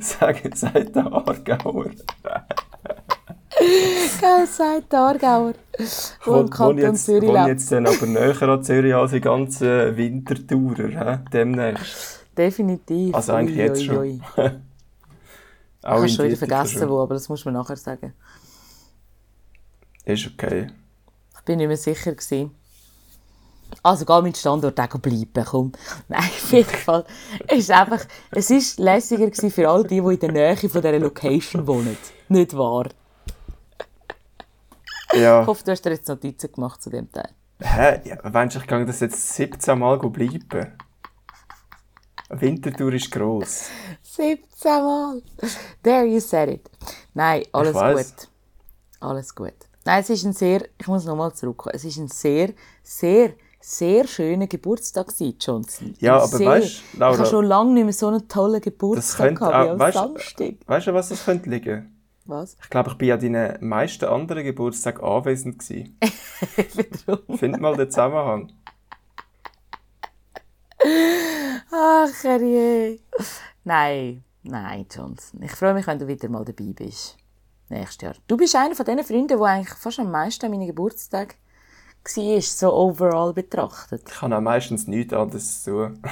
[0.00, 1.90] Sagen, sagt der Aargauer.
[4.20, 5.54] Geil, sagt der Aargauer.
[6.24, 7.46] Wo, Wo im wo Kanton jetzt, Zürich wo lebt.
[7.48, 11.18] jetzt dann aber näher an Zürich als die ganzen Wintertourer, hä?
[11.32, 12.13] demnächst.
[12.36, 13.14] Definitiv.
[13.14, 13.96] Also eigentlich Ui, jetzt ui, schon.
[13.98, 14.20] ui.
[15.86, 16.88] Ich habe schon wieder vergessen, schon.
[16.88, 18.14] wo, aber das muss man nachher sagen.
[20.06, 20.68] Ist okay.
[21.36, 22.52] Ich bin nicht mehr sicher gewesen.
[23.82, 25.72] Also geh mit Standort auch bleiben, komm.
[26.08, 27.04] Nein, auf jeden Fall.
[27.48, 30.70] Es ist einfach, es ist lässiger gewesen für all die, die in der Nähe von
[30.80, 31.98] dieser Location wohnen.
[32.28, 32.86] Nicht wahr?
[35.12, 35.46] Ich Ja.
[35.46, 37.28] hoffe, du hast dir jetzt Notizen gemacht zu dem Teil.
[37.60, 38.00] Hä?
[38.08, 40.72] Ja, meinst du, ich gehe das jetzt 17 Mal bleiben?
[42.40, 43.68] Wintertour ist gross.
[44.02, 45.22] 17 Mal.
[45.82, 46.70] There you said it.
[47.14, 48.28] Nein, alles gut.
[49.00, 49.54] Alles gut.
[49.84, 54.06] Nein, es ist ein sehr, ich muss nochmal zurückkommen, es ist ein sehr, sehr, sehr
[54.06, 55.94] schöner Geburtstag gewesen, Johnson.
[56.00, 56.46] Ja, aber sehr.
[56.46, 59.78] weisst, Laura, Ich habe schon lange nicht mehr so einen tollen Geburtstag gehabt wie am
[59.78, 60.54] weißt, Samstag.
[60.66, 61.90] weißt du, was das könnte liegen?
[62.26, 62.56] Was?
[62.62, 65.98] Ich glaube, ich bin an deinen meisten anderen Geburtstagen anwesend gewesen.
[67.38, 68.50] Find mal den Zusammenhang.
[71.72, 72.98] Ach, herrje.
[73.64, 75.42] Nein, nein, Johnson.
[75.42, 77.16] Ich freue mich, wenn du wieder mal dabei bist.
[77.68, 78.14] Nächstes Jahr.
[78.26, 81.36] Du bist einer von den Freunden, der eigentlich fast am meisten an meinen Geburtstag
[82.16, 84.02] war, so overall betrachtet.
[84.06, 86.02] Ich habe auch meistens nichts anderes zu tun.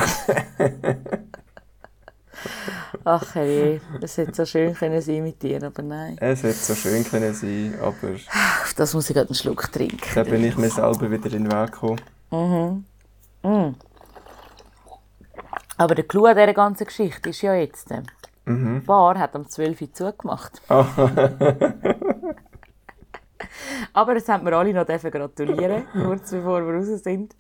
[3.04, 6.16] Ach herrje, das hätte so schön können sein mit dir, aber nein.
[6.18, 8.14] Es hätte so schön können sein, aber
[8.62, 10.00] Auf das muss ich gerade einen Schluck trinken.
[10.14, 12.86] da bin ich mir selber wieder in den Weg gekommen.
[15.76, 18.02] Aber der Clou an dieser ganzen Geschichte ist ja jetzt, äh,
[18.46, 20.60] die Bar hat am 12 Uhr zugemacht.
[23.92, 27.34] Aber es haben wir alle noch gratulieren, kurz bevor wir raus sind.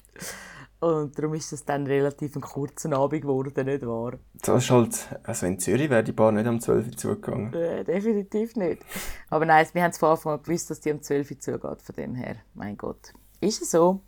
[0.80, 4.14] Und darum ist es dann relativ ein kurzer Abend geworden, nicht wahr?
[4.42, 7.54] Das ist halt, also in Zürich wäre die Bar nicht am 12 Uhr zugegangen.
[7.54, 8.82] Äh, definitiv nicht.
[9.30, 11.82] Aber nein, wir haben es von Anfang an gewusst, dass die um 12 Uhr zugeht.
[11.82, 13.12] Von dem her, mein Gott.
[13.40, 14.00] Ist es so.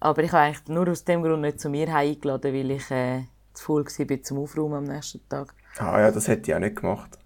[0.00, 3.24] Aber ich habe eigentlich nur aus dem Grund nicht zu mir eingeladen, weil ich äh,
[3.54, 5.54] zu voll war zum Aufräumen am nächsten Tag.
[5.78, 7.18] Ah ja, das hätte ich auch nicht gemacht.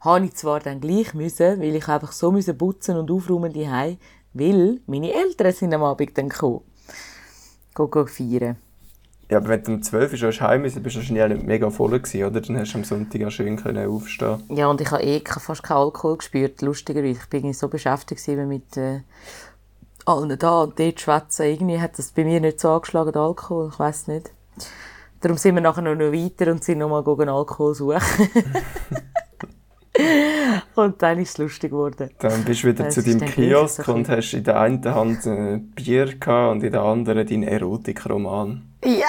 [0.00, 3.68] Habe ich zwar dann gleich müssen, weil ich einfach so müssen putzen und aufräumen die
[4.32, 6.60] weil meine Eltern sind am Abend dann gekommen.
[7.74, 8.56] Go, go feiern.
[9.30, 11.70] Ja, aber wenn du um 12 Uhr schon heim bist, bist du wahrscheinlich nicht mega
[11.70, 12.40] voll gewesen, oder?
[12.40, 14.42] Dann hast du am Sonntag auch schön können aufstehen.
[14.48, 17.20] Ja, und ich habe eh fast keinen Alkohol gespürt, lustigerweise.
[17.22, 19.02] Ich bin irgendwie so beschäftigt mit äh,
[20.10, 21.46] allen da und dort schwätzen.
[21.46, 23.70] Irgendwie hat das bei mir nicht so angeschlagen, Alkohol.
[23.72, 24.32] Ich weiß nicht.
[25.20, 28.00] Darum sind wir nachher noch, weiter und sind nochmal gegen Alkohol suchen.
[30.74, 32.10] und dann ist es lustig geworden.
[32.18, 35.72] Dann bist du wieder Das zu deinem Kiosk und hast in der einen Hand ein
[35.72, 38.62] Bier gehabt und in der anderen deinen Erotikroman.
[38.84, 39.08] Ja,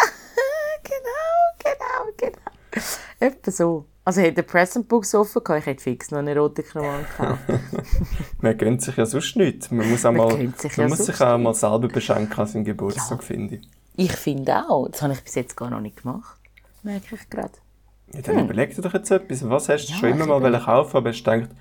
[0.84, 2.52] genau, genau, genau.
[3.22, 3.86] Etwa so.
[4.04, 7.42] Also ich hätte Present Box offen gehabt, ich hätte fix noch einen Erotikroman gekauft.
[8.42, 9.70] Man gönnt sich ja sonst nichts.
[9.70, 12.48] Man muss, auch Man mal, sich man ja muss sich auch mal selber beschenken an
[12.48, 13.62] seinem Geburtstag, finde ich.
[13.96, 14.88] Ich finde auch.
[14.90, 16.40] Das habe ich bis jetzt gar noch nicht gemacht.
[16.82, 17.52] Merke ich gerade.
[18.12, 19.48] Ja, dann überleg dir doch jetzt etwas.
[19.48, 21.52] Was hast du Ja, schon immer mal wollen kaufen, aber hast gedacht,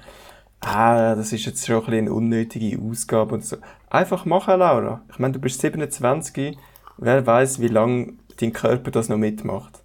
[0.61, 3.59] ah, das ist jetzt schon ein bisschen eine unnötige Ausgabe und so.
[3.91, 5.03] Einfach machen, Laura.
[5.13, 6.57] Ich meine, du bist 27,
[6.97, 9.80] wer weiß, wie lange dein Körper das noch mitmacht.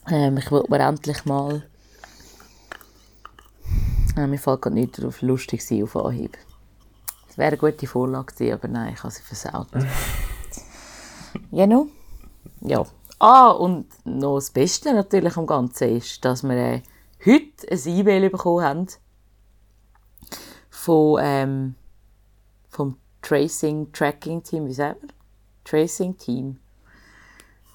[0.08, 1.62] Ähm, ich wollte mir endlich mal...
[4.16, 6.38] Äh, mir fällt gerade nicht darauf, lustig sein auf Anhieb.
[7.26, 9.68] Das wäre eine gute Vorlage gewesen, aber nein, ich habe sie versaut.
[11.50, 11.88] ja, no?
[12.60, 12.86] Ja.
[13.18, 16.82] Ah, und noch das Beste natürlich am Ganzen ist, dass wir äh,
[17.24, 18.86] heute ein E-Mail bekommen haben
[20.70, 21.74] von, ähm,
[22.68, 25.15] vom Tracing Tracking Team, wie sagt man?
[25.66, 26.58] Tracing Team.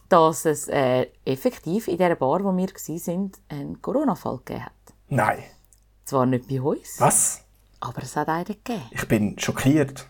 [0.10, 4.72] Dass es äh, effektiv in dieser Bar, wo wir waren, einen Corona-Fall gegeben hat.
[5.08, 5.40] Nein.
[6.04, 7.44] Zwar nicht bei uns, Was?
[7.80, 8.82] aber es hat einen gegeben.
[8.92, 10.08] Ich bin schockiert.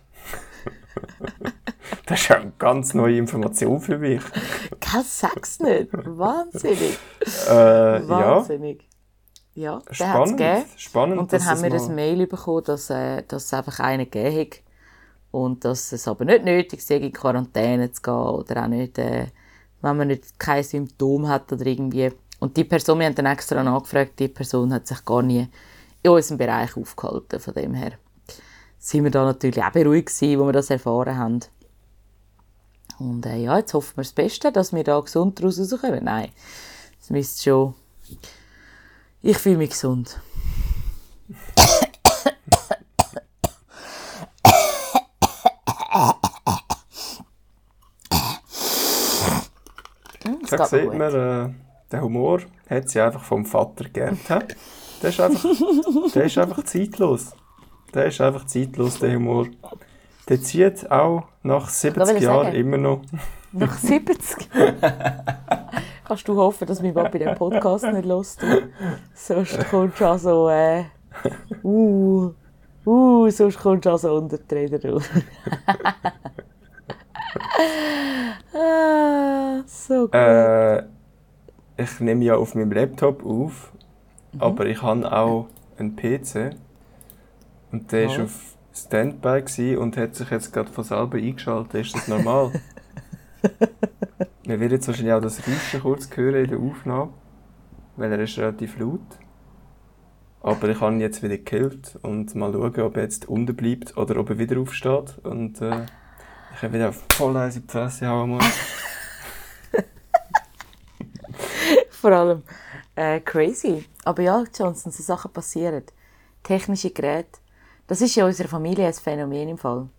[2.05, 4.21] das ist ja eine ganz neue Information für mich.
[4.79, 5.89] Gell, sag's nicht.
[5.93, 6.97] Wahnsinnig.
[7.47, 8.87] Äh, ja, Wahnsinnig.
[9.53, 10.65] Ja, der hat's spannend.
[10.77, 13.79] Spannend, Und dann haben wir das ein mal- Mail bekommen, dass, äh, dass es einfach
[13.79, 14.61] einen gegeben hat.
[15.31, 18.13] Und dass es aber nicht nötig sei, in Quarantäne zu gehen.
[18.13, 19.27] Oder auch nicht, äh,
[19.81, 22.11] wenn man nicht kein Symptom hat oder irgendwie.
[22.39, 25.47] Und die Person, wir haben dann extra nachgefragt, die Person hat sich gar nie
[26.03, 27.39] in unserem Bereich aufgehalten.
[27.39, 27.93] Von dem her
[28.77, 31.39] sind wir da natürlich auch beruhigt gewesen, wo wir das erfahren haben.
[32.99, 36.03] Und äh, ja, jetzt hoffen wir das Beste, dass wir da gesund daraus rauskommen.
[36.03, 36.29] Nein,
[36.99, 37.73] es müsste schon...
[39.23, 40.19] Ich fühle mich gesund.
[50.57, 50.97] Da sieht gut.
[50.97, 51.49] man, äh,
[51.91, 54.19] der Humor hat sie einfach vom Vater geerbt.
[55.01, 55.45] Der ist einfach,
[56.13, 57.31] der ist einfach zeitlos.
[57.91, 59.47] Der ist einfach zeitlos, der Humor.
[60.29, 63.01] Der zieht auch nach 70 wollte ich Jahren immer noch.
[63.51, 64.47] Nach 70.
[66.05, 68.37] Kannst du hoffen, dass mein Papi den Podcast nicht hört?
[69.15, 70.83] Sonst kommt schon so, äh,
[71.63, 72.31] uh,
[72.85, 75.09] uh, sonst kommt schon so unter die Räder raus.
[78.53, 80.13] Ah, so gut.
[80.15, 80.83] Äh,
[81.77, 83.71] ich nehme ja auf meinem Laptop auf,
[84.33, 84.41] Mhm.
[84.41, 86.51] aber ich habe auch einen PC.
[87.71, 88.23] Und der war Ja.
[88.25, 91.85] auf Standby und hat sich jetzt gerade von selber eingeschaltet.
[91.85, 92.51] Ist das normal?
[94.43, 97.11] Wir werden jetzt wahrscheinlich auch das Rauschen kurz hören in der Aufnahme,
[97.95, 98.99] weil er ist relativ laut.
[100.41, 103.95] Aber ich habe ihn jetzt wieder gekillt und mal schauen, ob er jetzt unten bleibt
[103.97, 105.19] oder ob er wieder aufsteht.
[105.23, 105.85] Und äh,
[106.53, 108.43] ich habe wieder voll eins in die Fresse hauen muss.
[111.89, 112.43] Vor allem
[112.95, 113.85] äh, crazy.
[114.03, 115.83] Aber ja, Johnson, so Sachen passieren.
[116.43, 117.39] Technische Geräte.
[117.87, 119.89] Das ist ja unserer Familie ein Phänomen im Fall.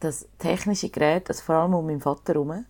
[0.00, 2.64] Dass technische Geräte, also vor allem um meinen Vater herum,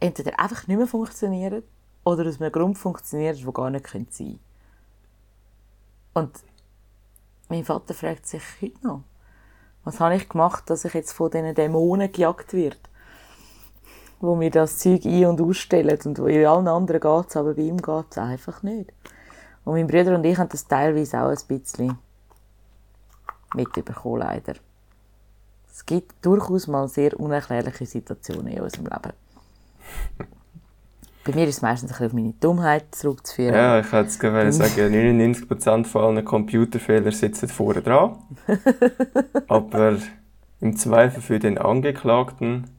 [0.00, 1.62] entweder einfach nicht mehr funktionieren
[2.04, 4.38] oder aus einem Grund funktionieren, der gar nicht sein könnte.
[6.14, 6.38] Und
[7.48, 9.04] mein Vater fragt sich heute noch,
[9.86, 12.76] was habe ich gemacht, dass ich jetzt von diesen Dämonen gejagt werde?
[14.20, 17.62] wo mir das Zeug ein- und ausstellen und wo allen anderen geht es, aber bei
[17.62, 18.92] ihm geht es einfach nicht.
[19.64, 21.98] Und mein Bruder und ich haben das teilweise auch ein bisschen
[23.54, 24.54] mitbekommen, leider.
[25.70, 30.35] Es gibt durchaus mal sehr unerklärliche Situationen in unserem Leben.
[31.26, 33.54] Bei mir ist es meistens ein bisschen auf meine Dummheit zurückzuführen.
[33.54, 38.18] Ja, ich hätte es gerade sagen, 99% von allen Computerfehlern sitzen vorne dran.
[39.48, 39.96] Aber
[40.60, 42.70] im Zweifel für den Angeklagten,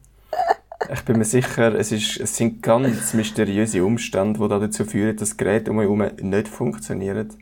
[0.90, 5.30] ich bin mir sicher, es, ist, es sind ganz mysteriöse Umstände, die dazu führen, dass
[5.30, 7.32] das Gerät um mich herum nicht funktioniert.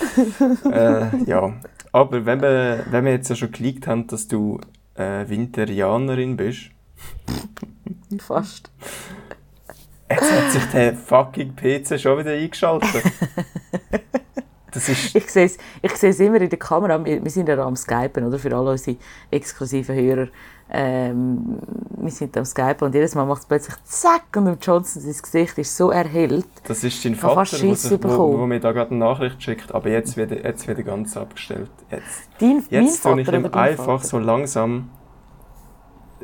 [0.70, 1.54] äh, ja,
[1.90, 4.60] aber wenn wir, wenn wir jetzt ja schon geleakt haben, dass du
[4.94, 6.70] äh, Winterianerin bist,
[8.18, 8.70] Fast.
[10.14, 13.02] Jetzt hat sich der fucking PC schon wieder eingeschaltet.
[14.72, 17.04] Das ist Ich sehe es ich sehe es immer in der Kamera.
[17.04, 18.38] Wir, wir sind ja am Skypen, oder?
[18.38, 18.96] Für alle unsere
[19.30, 20.28] exklusiven Hörer.
[20.70, 21.58] Ähm,
[21.98, 25.14] wir sind am Skypen und jedes Mal macht es plötzlich zack und dem Johnson sein
[25.20, 26.46] Gesicht ist so erhellt.
[26.64, 30.16] Das ist dein Vater, wo, wo, wo mir da gerade eine Nachricht schickt, aber jetzt
[30.16, 31.70] wieder, jetzt wieder ganz abgestellt.
[31.90, 34.04] Jetzt, Dein, jetzt tue ich ihm einfach Vater?
[34.04, 34.88] so langsam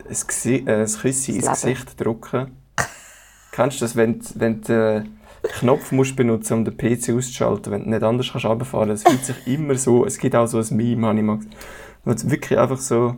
[0.09, 1.49] ein, Gesi äh, ein Küsschen ins.
[1.49, 2.58] Gesicht drücken.
[3.59, 7.11] Kennst du das, wenn, du- wenn du äh, den Knopf musst benutzen um den PC
[7.17, 10.47] auszuschalten, wenn du nicht anders kannst runterfahren Es fühlt sich immer so, es gibt auch
[10.47, 11.41] so ein Meme, habe ich mal
[12.05, 13.17] wo du wirklich einfach so,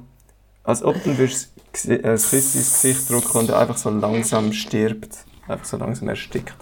[0.65, 1.53] als ob du würdest
[1.87, 5.19] äh, das Küsschen ins Gesicht drücken und er einfach so langsam stirbt.
[5.47, 6.55] Einfach so langsam erstickt.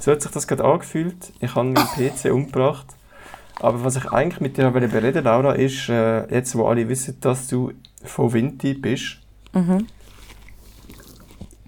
[0.00, 1.32] So hat sich das gerade angefühlt.
[1.40, 2.86] Ich habe meinen PC umgebracht.
[3.60, 7.16] Aber was ich eigentlich mit dir bereden wollte, Laura, ist, äh, jetzt wo alle wissen,
[7.20, 7.70] dass du
[8.02, 9.18] von Vinti bist,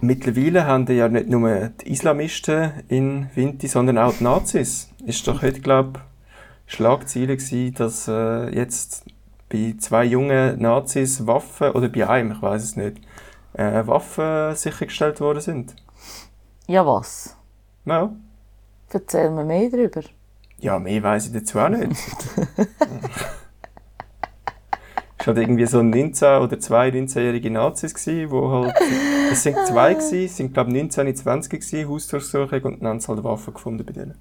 [0.01, 4.91] mittlerweile haben ja nicht nur die Islamisten in Vinti, sondern auch die Nazis.
[5.05, 6.01] Ist doch heute, glaube
[6.67, 9.05] ich, Schlagzeile gewesen, dass äh, jetzt
[9.49, 12.99] bei zwei jungen Nazis Waffen, oder bei einem, ich weiß es nicht,
[13.53, 15.77] äh, Waffen sichergestellt worden sind.
[16.67, 17.37] Ja, was?
[17.85, 18.13] Ja.
[18.91, 20.03] Erzähl mir mehr darüber.
[20.59, 21.97] Ja, mehr weiß ich dazu auch nicht.
[25.27, 28.77] Es waren irgendwie so 19 oder zwei 19-jährige Nazis, gewesen, wo halt,
[29.33, 32.91] es sind zwei gewesen, es sind glaube ich 19 und 20 gewesen, Hausdurchsuchung und dann
[32.91, 34.15] haben sie halt Waffen gefunden bei denen.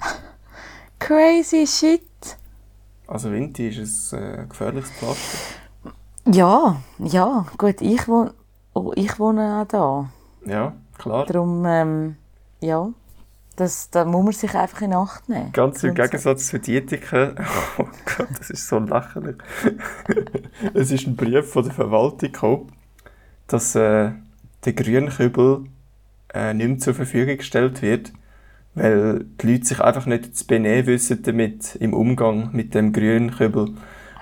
[0.98, 2.02] Crazy shit.
[3.06, 5.38] Also Vinti ist ein äh, gefährliches Pflaster.
[6.26, 8.34] Ja, ja, gut, ich wohne,
[8.74, 10.10] oh, ich wohne auch da.
[10.44, 11.26] Ja, klar.
[11.26, 12.16] Darum, ähm,
[12.58, 12.90] ja,
[13.58, 15.50] das, da muss man sich einfach in Acht nehmen.
[15.52, 15.94] Ganz im.
[15.94, 17.34] Gegensatz zu Dietiken.
[17.78, 19.36] Oh Gott, das ist so lächerlich.
[20.74, 22.72] es ist ein Brief von der Verwaltung gekommen,
[23.46, 24.10] dass äh,
[24.64, 25.64] der Grünkübel
[26.34, 28.12] äh, nicht mehr zur Verfügung gestellt wird,
[28.74, 33.74] weil die Leute sich einfach nicht zu benehmen wissen damit im Umgang mit dem Grünkübel.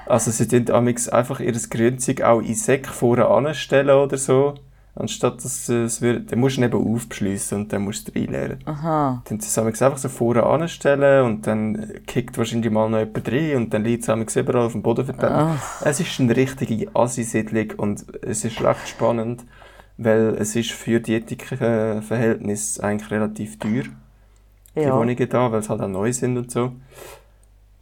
[0.06, 4.54] Also sie tun amigs einfach ihr Grünzeug auch in Säcke vorne anstellen oder so,
[4.96, 8.18] anstatt dass äh, es wird, dann musst du ihn eben aufbeschliessen und dann musst du
[8.18, 8.58] reinleeren.
[8.64, 9.22] Aha.
[9.28, 13.56] Dann sie es einfach so vorne anstellen und dann kickt wahrscheinlich mal noch jemand rein
[13.56, 15.58] und dann liegt es überall auf dem Boden verteilt.
[15.84, 19.44] Es ist eine richtige Assi-Siedlung und es ist recht spannend,
[19.98, 23.84] weil es ist für die Ethikverhältnisse eigentlich relativ teuer,
[24.74, 24.96] die Ja.
[24.96, 26.72] Wohnungen da, weil es halt auch neu sind und so.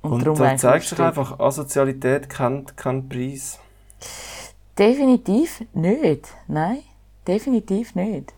[0.02, 3.58] Und, darum da zeigt sich einfach, Asozialität kennt keinen Preis.
[4.78, 6.28] Definitiv nicht.
[6.46, 6.78] Nein,
[7.26, 8.32] definitiv nicht.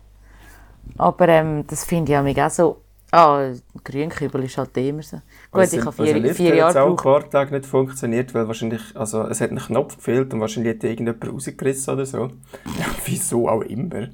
[0.97, 2.81] Aber ähm, das finde ich auch so.
[3.11, 3.51] Ah,
[3.85, 5.17] Grünkübel ist halt immer so.
[5.51, 7.21] Gut, Also, ich habe also vier, Lift vier hat jetzt Jahre auch ein gebraucht.
[7.21, 10.83] paar Tage nicht funktioniert, weil wahrscheinlich, also es hat einen Knopf gefehlt und wahrscheinlich hat
[10.83, 12.23] irgendjemand rausgerissen oder so.
[12.77, 14.09] Ja, wieso auch immer.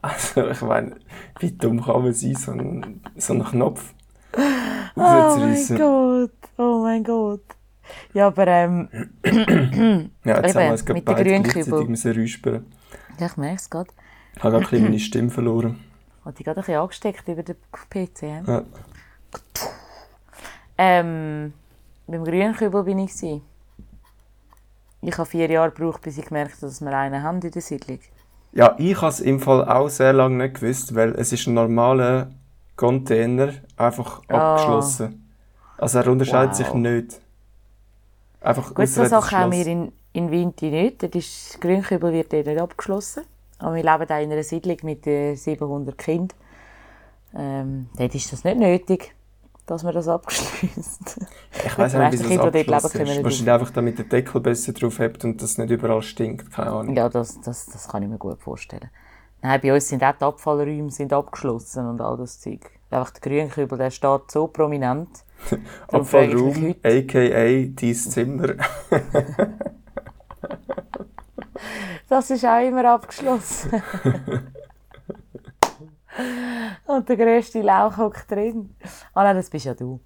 [0.00, 0.96] Also ich meine,
[1.40, 3.92] wie dumm kann man sein, so einen, so einen Knopf
[4.96, 5.76] Oh mein.
[5.76, 7.42] Gott, oh mein Gott.
[8.12, 8.88] Ja, aber ähm,
[10.24, 12.66] Ja, jetzt Eben, haben wir es gerade beide gleichzeitig räuspern.
[13.18, 13.90] ja, ich merke es gerade.
[14.38, 15.80] Ich habe gerade ein bisschen meine Stimme verloren.
[16.24, 17.56] Hat die gerade ein bisschen angesteckt über den
[17.90, 18.22] PC.
[18.46, 18.62] Ja.
[20.76, 21.52] Ähm,
[22.06, 23.12] beim Grünkübel bin ich.
[25.00, 27.62] Ich habe vier Jahre gebraucht, bis ich gemerkt habe, dass wir einen haben in der
[27.62, 27.98] Siedlung.
[28.52, 31.54] Ja, ich habe es im Fall auch sehr lange nicht gewusst, weil es ist ein
[31.54, 32.30] normaler
[32.76, 34.52] Container, einfach Ah.
[34.54, 35.28] abgeschlossen.
[35.76, 36.56] Also er unterscheidet Wow.
[36.56, 37.20] sich nicht.
[38.40, 41.02] Einfach Gut, so Sachen haben wir in, in Winti nicht.
[41.02, 43.24] Ist, das Grünkübel wird dort nicht abgeschlossen.
[43.58, 46.38] Aber wir leben auch in einer Siedlung mit äh, 700 Kindern.
[47.34, 49.14] Ähm, dort ist das nicht nötig,
[49.66, 51.20] dass man das abschließt.
[51.66, 54.98] Ich weiß nicht, wie das Kinder, dort leben, Wahrscheinlich einfach, damit der Deckel besser drauf
[54.98, 56.52] hat und das nicht überall stinkt.
[56.52, 56.96] Keine Ahnung.
[56.96, 58.90] ja, das, das, das kann ich mir gut vorstellen.
[59.42, 62.70] Nein, bei uns sind auch die Abfallräume sind abgeschlossen und all das Zeug.
[62.90, 65.08] Einfach der Grünkübel, der steht so prominent.
[65.88, 67.66] Abfallraum, a.k.a.
[67.74, 68.54] dein Zimmer.
[72.08, 73.82] Das ist auch immer abgeschlossen.
[76.86, 78.74] Und der grösste Lauch hockt drin.
[79.14, 80.00] Ah nein, das bist ja du.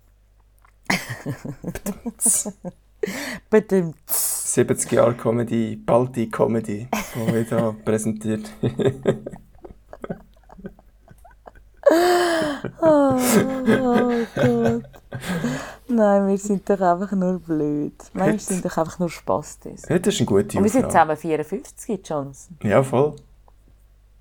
[3.51, 3.97] Bedimmt.
[4.09, 8.53] 70 Jahre Comedy, Balti Comedy, die wir hier präsentiert.
[11.91, 13.19] Oh,
[13.71, 14.83] oh Gott.
[15.89, 17.95] Nein, wir sind doch einfach nur blöd.
[18.13, 19.83] Manchmal sind doch einfach nur Spastis.
[19.89, 22.59] Ja, das ist eine gute Und wir sind zusammen 54, Johnson.
[22.63, 23.17] Ja, voll.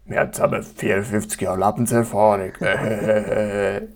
[0.06, 2.52] Wir haben zusammen 54 Jahre Lebenserfahrung.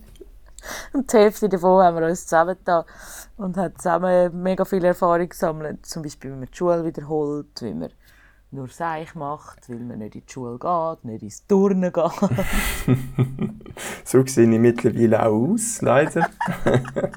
[0.93, 2.86] Und die Hälfte davon haben wir uns zusammen da
[3.38, 5.86] und haben zusammen mega viel Erfahrung gesammelt.
[5.86, 7.89] Zum Beispiel, wie man die Schule wiederholt, wie man
[8.56, 12.12] nur Seich macht, weil man nicht in die Schule geht, nicht ins Turnen geht.
[14.06, 16.30] so sehe ich mittlerweile auch aus, leider.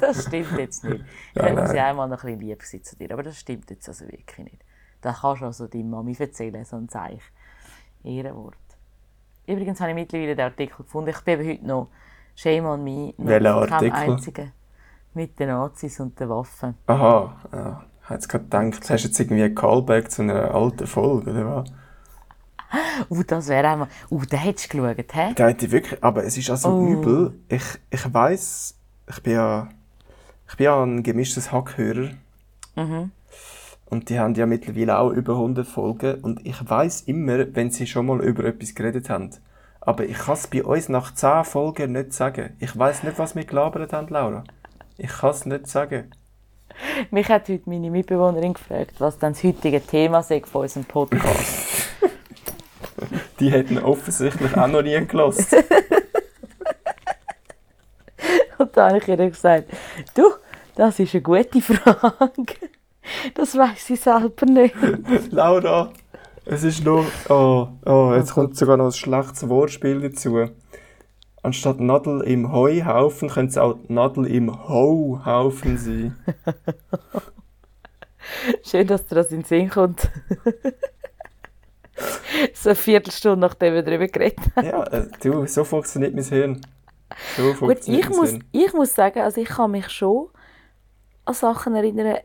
[0.00, 1.04] Das stimmt jetzt nicht.
[1.34, 1.76] Ja, ich muss nein.
[1.76, 4.38] ja einmal noch ein bisschen lieb sein zu dir, aber das stimmt jetzt also wirklich
[4.38, 4.64] nicht.
[5.00, 7.22] Das kannst du also deiner Mami erzählen, so ein Seich.
[8.02, 8.56] Ehrenwort.
[9.46, 11.10] Übrigens habe ich mittlerweile den Artikel gefunden.
[11.10, 11.88] Ich bin heute noch
[12.34, 13.14] Shame on me.
[13.16, 13.92] Welcher Artikel?
[13.92, 14.52] einzigen
[15.14, 16.74] mit den Nazis und den Waffen.
[16.86, 17.84] Aha, ja.
[18.08, 21.30] Ich habe jetzt gerade gedacht, hast du jetzt irgendwie ein Callback zu einer alten Folge,
[21.30, 21.70] oder was?
[23.10, 23.88] Uh, das wäre einmal.
[24.10, 25.32] Uh, da hättest du geschaut, hä?
[25.36, 26.86] Da hätte ich wirklich, aber es ist also Oh.
[26.86, 27.34] übel.
[27.50, 28.78] Ich, ich weiss,
[29.10, 29.68] ich bin ja,
[30.48, 32.10] ich bin ja ein gemischtes Hackhörer.
[32.76, 33.10] Mhm.
[33.84, 36.14] Und die haben ja mittlerweile auch über 100 Folgen.
[36.22, 39.30] Und ich weiß immer, wenn sie schon mal über etwas geredet haben.
[39.82, 42.54] Aber ich kann es bei uns nach 10 Folgen nicht sagen.
[42.58, 44.44] Ich weiß nicht, was wir gelabert haben, Laura.
[44.96, 46.10] Ich kann es nicht sagen.
[47.10, 51.88] Mich hat heute meine Mitbewohnerin gefragt, was dann das heutige Thema sei von unserem Podcast.
[53.40, 55.46] Die hätten offensichtlich auch noch nie gelassen.
[58.58, 59.70] Und da habe ich ihr gesagt,
[60.14, 60.24] du,
[60.74, 62.54] das ist eine gute Frage.
[63.34, 64.74] Das weiß ich selber nicht.
[65.30, 65.92] Laura,
[66.44, 67.06] es ist nur.
[67.28, 70.48] Oh, oh, jetzt kommt sogar noch ein schlechtes Wortspiel dazu.
[71.48, 76.14] Anstatt Nadel im Heuhaufen könnte es auch Nadel im Hauhaufen sein.
[78.62, 80.10] Schön, dass dir das in den Sinn kommt.
[82.52, 84.66] so eine Viertelstunde, nachdem wir darüber geredet haben.
[84.66, 86.60] Ja, äh, du, so funktioniert mein Hirn.
[87.38, 88.44] So Gut, funktioniert ich mein muss, Hirn.
[88.52, 90.28] ich muss sagen, also ich kann mich schon
[91.24, 92.18] an Sachen erinnern,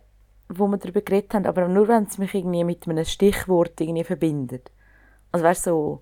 [0.49, 4.03] wo wir darüber geredet haben, aber nur, wenn es mich irgendwie mit einem Stichwort irgendwie
[4.03, 4.69] verbindet.
[5.31, 6.01] Also weißt du, so,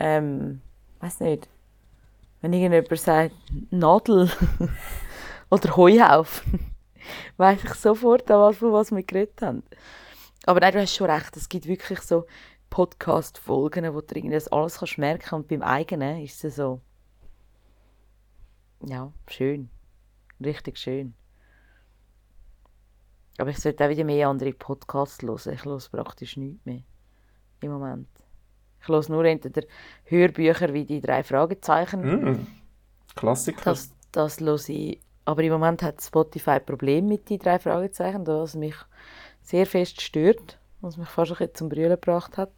[0.00, 0.60] ähm,
[0.98, 1.48] weiß nicht,
[2.40, 3.34] wenn irgendjemand sagt
[3.70, 4.30] Nadel
[5.50, 6.72] oder Heuhaufen,
[7.36, 9.62] weiß ich sofort, an was, von was wir geredet haben.
[10.46, 12.26] Aber nein, du hast schon recht, es gibt wirklich so
[12.70, 16.80] Podcast-Folgen, wo du das alles kannst merken und beim eigenen ist es so,
[18.84, 19.70] ja, schön.
[20.40, 21.14] Richtig schön.
[23.38, 25.54] Aber ich sollte auch wieder mehr andere Podcasts hören.
[25.54, 26.82] Ich höre praktisch nichts mehr.
[27.60, 28.08] Im Moment.
[28.82, 29.62] Ich höre nur entweder
[30.04, 32.00] Hörbücher wie die drei Fragezeichen.
[32.02, 32.46] Mm,
[33.16, 33.60] Klassiker.
[33.64, 35.00] Das, das höre ich.
[35.24, 38.74] Aber im Moment hat Spotify Probleme mit die drei Fragezeichen, das mich
[39.42, 42.52] sehr fest stört, was mich fast ein bisschen zum Brüllen gebracht hat.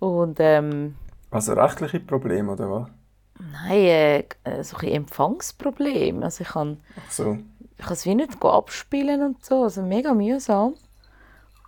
[0.00, 0.94] Und ähm,
[1.30, 2.88] Also rechtliche Probleme, oder was?
[3.52, 6.22] nein, äh, äh, so ein Empfangsproblem.
[6.22, 7.38] Also ich kann so.
[7.76, 10.74] ich kann es wie nicht abspielen und so, also mega mühsam.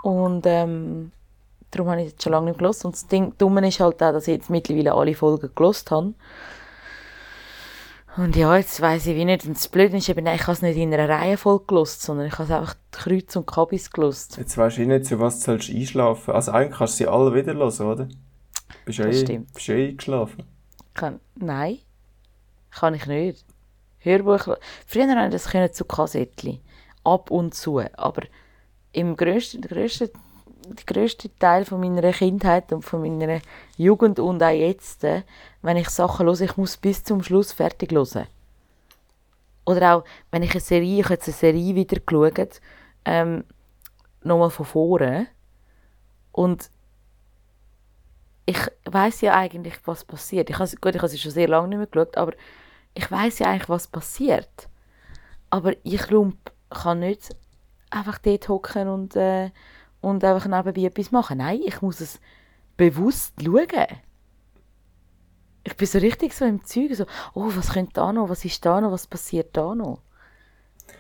[0.03, 1.13] Und ähm,
[1.71, 2.85] darum habe ich jetzt schon lange nicht gelost.
[2.85, 6.15] Und das Ding, Dumme ist halt auch, dass ich jetzt mittlerweile alle Folgen gelost habe.
[8.17, 9.47] Und ja, jetzt weiss ich wie nicht.
[9.47, 12.33] Und das Blöde ist eben, ich habe es nicht in einer Reihenfolge gelost, sondern ich
[12.35, 14.37] habe es einfach Kreuz und Kabis gelost.
[14.37, 17.09] Jetzt weisst du eh nicht, zu was du sollst einschlafen Also eigentlich kannst du sie
[17.09, 18.09] alle wieder hören, oder?
[18.85, 19.53] Bist ja Das eh, stimmt.
[19.55, 20.45] bist ja eh eingeschlafen.
[20.95, 21.79] Kann, nein,
[22.71, 23.45] kann ich nicht.
[23.99, 24.57] Hörbuch.
[24.87, 26.61] Früher habe ich das können zu Kassettli.
[27.05, 27.81] Ab und zu.
[27.97, 28.23] Aber
[28.93, 30.11] im grössten, der grösste,
[30.75, 33.41] der grösste Teil von meiner Kindheit und von meiner
[33.77, 35.23] Jugend und auch jetzt, äh,
[35.63, 38.27] wenn ich Sachen höre, ich muss bis zum Schluss fertig hören.
[39.67, 42.61] Oder auch, wenn ich eine Serie, ich habe eine Serie wieder geschaut,
[43.05, 43.45] ähm,
[44.23, 45.29] nochmal von vorne.
[46.33, 46.71] Und
[48.47, 50.51] ich weiß ja eigentlich, was passiert.
[50.51, 52.33] Ich has, gut, ich habe sie schon sehr lange nicht mehr geschaut, aber
[52.95, 54.69] ich weiß ja eigentlich, was passiert.
[55.51, 56.37] Aber ich Lump
[56.71, 57.35] kann nicht
[57.91, 59.51] einfach dort hocken und, äh,
[60.01, 61.39] und einfach nebenbei etwas machen.
[61.39, 62.21] Nein, ich muss es
[62.77, 63.87] bewusst schauen.
[65.63, 68.65] Ich bin so richtig so im Zeug, so, oh, was könnte da noch, was ist
[68.65, 70.01] da noch, was passiert da noch?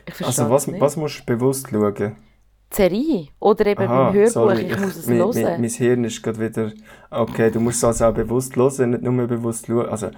[0.06, 2.16] Ich Also was, was musst du bewusst schauen?
[2.72, 5.42] Die Serie oder eben Aha, beim Hörbuch, sorry, ich, muss es mein, hören.
[5.42, 6.72] mein, mein Hirn ist gerade wieder...
[7.10, 9.88] Okay, du musst es also auch bewusst hören, nicht nur bewusst schauen.
[9.88, 10.10] Also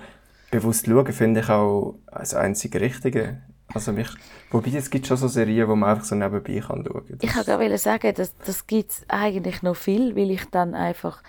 [0.51, 3.43] bewusst schauen finde ich auch das einzige Richtige.
[3.75, 4.09] Also mich,
[4.51, 7.19] wobei es gibt schon so Serien, wo man einfach so nebenbei kann schauen kann.
[7.21, 11.23] Ich wollte sagen, das, das gibt es eigentlich noch viel, weil ich dann einfach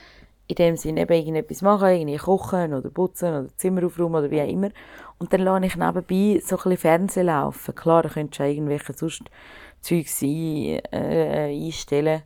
[0.48, 4.42] in dem Sinne eben irgendetwas mache, irgendwie kochen oder putzen oder Zimmer aufräumen oder wie
[4.42, 4.70] auch immer.
[5.18, 7.76] Und dann lasse ich nebenbei so ein bisschen Fernsehen laufen.
[7.76, 9.24] Klar, da könntest du irgendwelche sonst
[9.82, 12.24] Zeugs ein, äh, einstellen.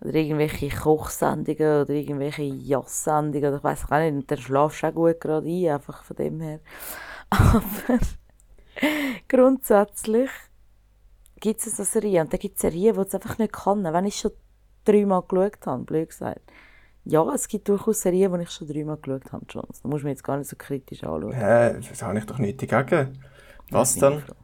[0.00, 4.12] Oder irgendwelche Kochsendungen oder irgendwelche Jass-Sendungen oder ich weiss auch nicht.
[4.12, 6.60] Und dann schlafst du auch gut gerade ein, einfach von dem her.
[7.30, 7.98] Aber
[9.28, 10.30] grundsätzlich
[11.40, 12.24] gibt es so Serien.
[12.24, 13.84] Und dann gibt es Serien, die es einfach nicht kann.
[13.84, 14.32] Wenn ich schon
[14.84, 16.40] dreimal geschaut habe, blöd gesagt.
[17.04, 19.44] Ja, es gibt durchaus Serien, die ich schon dreimal geschaut habe.
[19.50, 19.66] Schon.
[19.82, 21.32] Da muss man jetzt gar nicht so kritisch anschauen.
[21.32, 23.18] Hä, das habe ich doch nichts dagegen.
[23.70, 24.20] Was dann?
[24.20, 24.34] froh.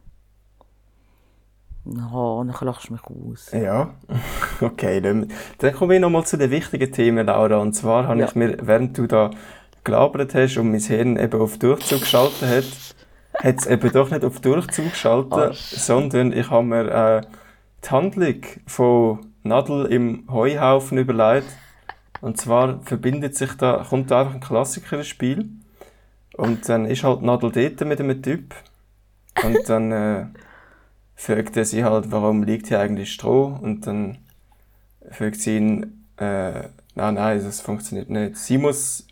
[1.85, 3.51] Ja, dann lachst du mich aus.
[3.51, 3.93] Ja,
[4.61, 5.01] okay.
[5.01, 7.57] Dann, dann komme ich nochmal zu den wichtigen Themen, Laura.
[7.57, 8.27] Und zwar habe Ja.
[8.27, 9.31] ich mir, während du da
[9.83, 12.95] gelabert hast und mein Hirn eben auf Durchzug geschaltet hat,
[13.35, 15.71] hat es eben doch nicht auf Durchzug geschaltet, Arsch.
[15.71, 17.21] sondern ich habe mir äh,
[17.83, 21.47] die Handlung von Nadel im Heuhaufen überlegt.
[22.21, 25.49] Und zwar verbindet sich da, kommt da einfach ein Klassiker ins Spiel.
[26.35, 28.55] Und dann ist halt Nadel dort mit einem Typ.
[29.43, 30.25] Und dann äh,
[31.15, 33.57] fragt er sie halt, warum liegt hier eigentlich Stroh?
[33.61, 34.19] Und dann
[35.11, 38.37] fragt sie ihn, äh, nein, nein, das funktioniert nicht.
[38.37, 39.05] Sie muss,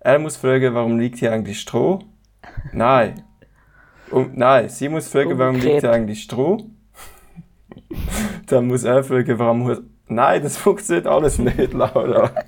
[0.00, 2.00] er muss fragen, warum liegt hier eigentlich Stroh?
[2.72, 3.22] Nein.
[4.10, 5.94] Und, nein, sie muss fragen, warum liegt hier Umgekehrt.
[5.94, 6.58] eigentlich Stroh?
[8.46, 12.30] dann muss er fragen, warum, hu- Nein, das funktioniert alles nicht, Laura.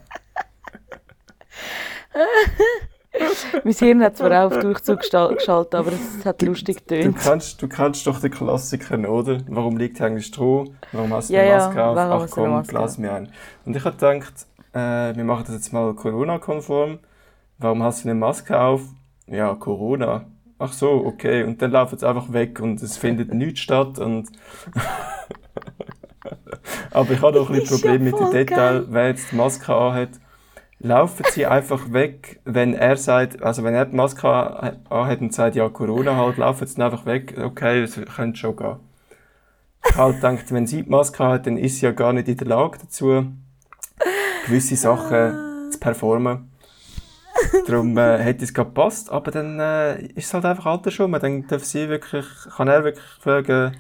[3.65, 7.17] Mein Hirn hat zwar auch auf Durchzug geschaltet, aber es hat lustig Du getönt.
[7.19, 9.39] kannst, du kannst doch den Klassiker, oder?
[9.49, 10.67] Warum liegt eigentlich Stroh?
[10.93, 11.97] Warum hast du Ja, eine ja, Maske auf?
[11.97, 13.33] warum Ach du komm, lass mir ein.
[13.65, 17.01] Und ich habe gedacht, äh, wir machen das jetzt mal Corona-konform.
[17.59, 18.83] Warum hast du eine Maske auf?
[19.27, 20.27] Ja, Corona.
[20.63, 21.43] Ach so, okay.
[21.43, 23.99] Und dann laufen sie einfach weg und es findet nichts statt.
[23.99, 24.29] Und
[26.91, 29.75] Aber ich habe doch ein bisschen ja Problem mit dem Detail, wer jetzt die Maske
[29.75, 30.11] anhat.
[30.83, 35.35] Laufen sie einfach weg, wenn er sagt, also wenn er die Maske an- anhat und
[35.35, 38.77] sagt, ja, Corona halt, laufen sie einfach weg, okay, es könnte schon gehen.
[39.89, 42.37] Ich halt gedacht, wenn sie die Maske hat, dann ist sie ja gar nicht in
[42.37, 43.27] der Lage dazu,
[44.47, 46.50] gewisse Sachen zu performen.
[47.67, 51.13] Darum äh, hätte es gerade gepasst, aber dann äh, ist es halt einfach alter schon.
[51.13, 52.27] Dann darf sie wirklich,
[52.57, 53.77] kann er wirklich fragen,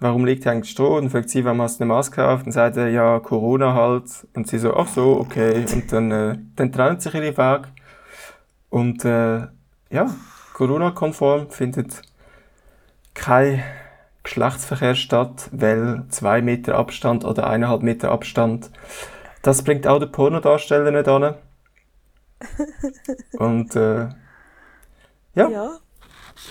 [0.00, 0.96] warum liegt eigentlich Stroh?
[0.96, 2.42] Und fragt sie, warum hast du eine Maske auf?
[2.42, 4.04] Dann sagt er, ja, Corona halt.
[4.34, 5.64] Und sie so, ach so, okay.
[5.72, 7.68] Und dann, äh, dann trennt sich ihre Weg.
[8.70, 9.46] Und äh,
[9.90, 10.14] ja,
[10.52, 12.02] Corona-konform findet
[13.14, 13.62] kein
[14.24, 18.70] Geschlechtsverkehr statt, weil zwei Meter Abstand oder eineinhalb Meter Abstand,
[19.42, 21.34] das bringt auch der Pornodarsteller nicht an.
[23.38, 24.08] Und äh,
[25.34, 25.78] ja, Ja,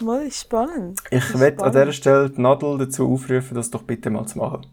[0.01, 1.01] mal ist spannend.
[1.09, 4.65] ich werde an dieser Stelle die Nadel dazu aufrufen, das doch bitte mal zu machen.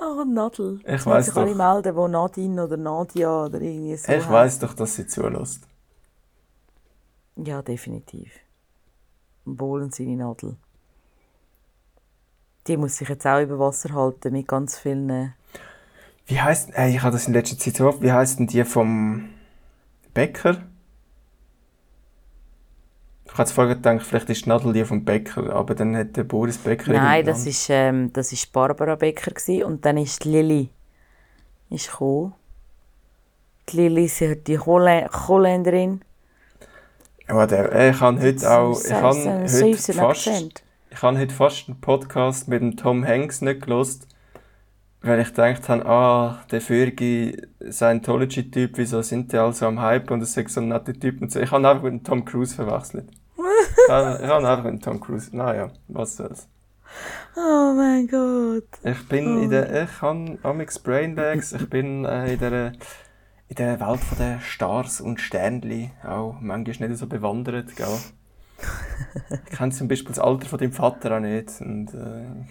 [0.00, 0.80] Oh, Nadel.
[0.86, 1.56] Ich müssen sich alle doch.
[1.56, 5.66] melden, wo Nadine oder Nadia oder irgendwie so Ich weiß doch, dass sie zulässt.
[7.36, 8.32] Ja, definitiv.
[9.44, 10.56] Wohlen seine Nadel.
[12.66, 15.34] Die muss sich jetzt auch über Wasser halten mit ganz vielen...
[16.30, 18.64] Wie heißt, äh, ich habe das in letzter Zeit so oft, wie heißt denn die
[18.64, 19.30] vom
[20.14, 20.62] Bäcker?
[23.24, 26.22] Ich habe vorher gedacht, vielleicht ist die Nadel die vom Bäcker, aber dann hat der
[26.22, 30.28] Boris Bäcker Nein, das ist, ähm, das ist Barbara Becker gsi und dann ist die
[30.28, 30.70] Lilli
[31.68, 32.34] ist gekommen.
[33.68, 36.02] Die Lilli ist die Holländerin.
[37.28, 40.26] Der, äh, ich habe heute auch, ich habe heute fast,
[40.90, 44.08] ich habe heute fast einen Podcast mit dem Tom Hanks nicht gelost,
[45.02, 50.10] weil ich gedacht habe, ah, der Fergie, Scientology-Typ, wieso sind die alle so am Hype
[50.10, 51.40] und es ist so ein netter Typ und so.
[51.40, 53.08] Ich habe einfach mit dem Tom Cruise verwechselt.
[53.86, 56.48] ich habe einfach mit dem Tom Cruise, naja, was soll's.
[57.36, 58.68] Oh mein Gott.
[58.82, 62.72] Ich bin in der, ich habe Amix Brainbags, ich bin äh, in der
[63.50, 67.86] in der Welt von der Stars und Sternli auch manchmal nicht so bewandert, gell?
[69.50, 71.60] Ich kenne zum Beispiel das Alter von deinem Vater auch nicht.
[71.60, 72.46] Und, äh,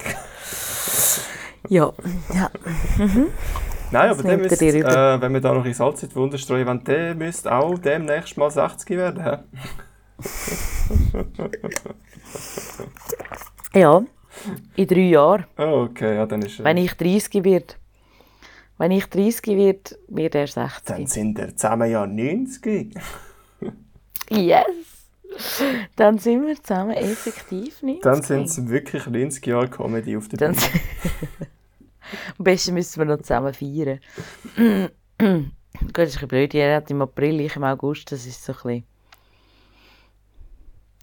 [1.68, 1.92] Ja,
[2.34, 2.50] ja.
[3.92, 5.16] nein, aber der er über.
[5.16, 7.78] äh, wenn wir da noch in Salz in die Wunde streuen, wenn der müsste auch
[7.78, 9.40] demnächst mal 60 werden.
[13.74, 14.04] Ja,
[14.76, 15.46] in drei Jahren.
[15.58, 16.66] Oh, okay, ja, dann ist er.
[16.66, 17.76] Wenn ich 30 werde.
[18.78, 20.86] Wenn ich 30 werde, wird er 60.
[20.86, 22.96] Dann sind wir zusammen ja 90.
[24.32, 24.66] Yes!
[25.96, 28.02] Dann sind wir zusammen effektiv 90.
[28.02, 30.58] Dann sind es wirklich 90 Jahre Comedy auf der Bühne.
[32.38, 34.00] Am besten müssen wir noch zusammen feiern.
[35.18, 36.54] Gut, das ist ein blöd.
[36.56, 38.12] Er hat im April, ich im August.
[38.12, 38.84] Das ist so ein bisschen...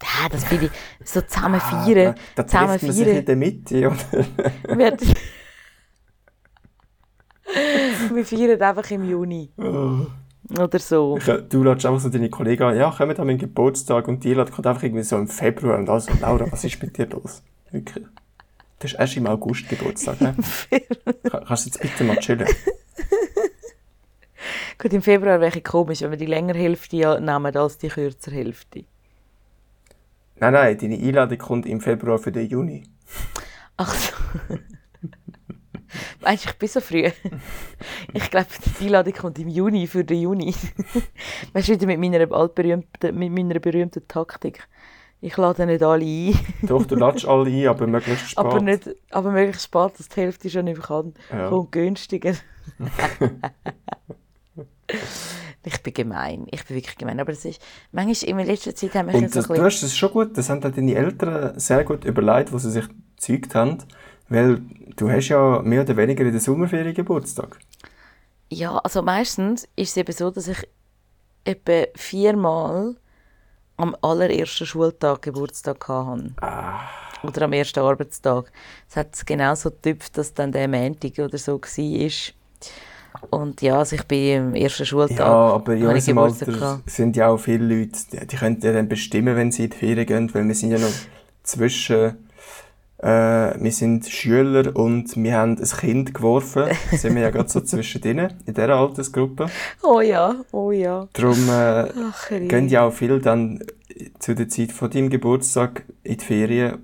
[0.03, 0.71] Ja, das finde ich...
[1.07, 2.09] So zusammen feiern.
[2.09, 3.97] Ah, Da, da zusammen man sich in der Mitte, oder?
[4.77, 4.97] Wir,
[8.13, 9.51] wir feiern einfach im Juni.
[10.57, 11.17] Oder so.
[11.17, 14.33] Ich, du lädst einfach so deine Kollegen an, ja, kommen an meinen Geburtstag und die
[14.33, 17.41] lädt kommt einfach irgendwie so im Februar und also, Laura, was ist mit dir los?
[17.71, 18.05] Wirklich.
[18.79, 20.35] Du hast erst im August Geburtstag, ne?
[21.29, 22.47] Ka- Kannst du jetzt bitte mal chillen?
[24.77, 27.87] Gut, im Februar wäre es komisch, wenn wir die längere Hälfte ja nehmen als die
[27.89, 28.85] kürzere Hälfte.
[30.39, 32.83] Nein, nein, deine Einladung kommt im Februar für den Juni.
[33.77, 34.13] Ach so.
[36.21, 37.09] Meinst du, ich bin so früh?
[38.13, 38.47] Ich glaube,
[38.79, 40.53] die Einladung kommt im Juni für den Juni.
[41.53, 44.67] Weißt du, wieder mit meiner, altberühmten, mit meiner berühmten Taktik.
[45.19, 48.37] Ich lade nicht alle ein, Doch, du lädst alle ein, aber möglichst spät.
[48.37, 51.13] aber, nicht, aber möglichst spät, dass die Hälfte schon nicht kann.
[51.31, 51.49] Ja.
[51.49, 52.33] Kommt günstiger.
[55.63, 56.45] ich bin gemein.
[56.51, 57.19] Ich bin wirklich gemein.
[57.19, 57.59] Aber es ist,
[57.91, 59.65] manchmal in letzter Zeit haben wir Und so das, ein du bisschen...
[59.65, 62.85] hast es schon gut, das haben deine Eltern sehr gut überlegt, wo sie sich
[63.15, 63.79] gezeugt haben,
[64.29, 64.61] weil
[64.95, 67.59] du hast ja mehr oder weniger in der Sommerferien Geburtstag.
[68.49, 70.67] Ja, also meistens ist es eben so, dass ich
[71.43, 72.95] etwa viermal
[73.77, 76.33] am allerersten Schultag Geburtstag hatte.
[77.23, 78.51] Oder am ersten Arbeitstag.
[78.89, 82.09] Es hat genau so getüpft, dass dann der Montag oder so war.
[83.31, 85.19] Und ja, also ich bin am ersten Schultag.
[85.19, 86.89] Ja, aber in unserem Alter gehabt.
[86.89, 89.77] sind ja auch viele Leute, die, die können ja dann bestimmen, wenn sie in die
[89.77, 90.93] Ferien gehen, weil wir sind ja noch
[91.43, 92.26] zwischen
[92.99, 93.07] Äh,
[93.61, 96.63] wir sind Schüler und wir haben ein Kind geworfen.
[96.91, 99.47] Da sind wir ja gerade so zwischendrin, in dieser Altersgruppe.
[99.83, 101.07] Oh ja, oh ja.
[101.13, 103.63] Darum äh, Ach, gehen ja auch viele dann
[104.19, 106.79] zu der Zeit von deinem Geburtstag in die Ferien,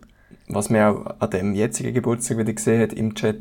[0.48, 3.38] was man auch an dem jetzigen Geburtstag wieder gesehen hat im Chat.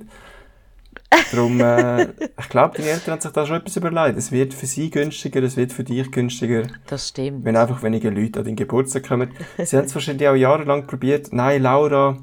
[1.31, 2.05] Darum, äh,
[2.41, 4.17] ich glaube, die Eltern haben sich da schon etwas überlegt.
[4.19, 7.45] Es wird für sie günstiger, es wird für dich günstiger, Das stimmt.
[7.45, 9.31] wenn einfach weniger Leute an deinen Geburtstag kommen.
[9.63, 11.29] Sie haben es wahrscheinlich auch jahrelang probiert.
[11.33, 12.17] Nein, Laura,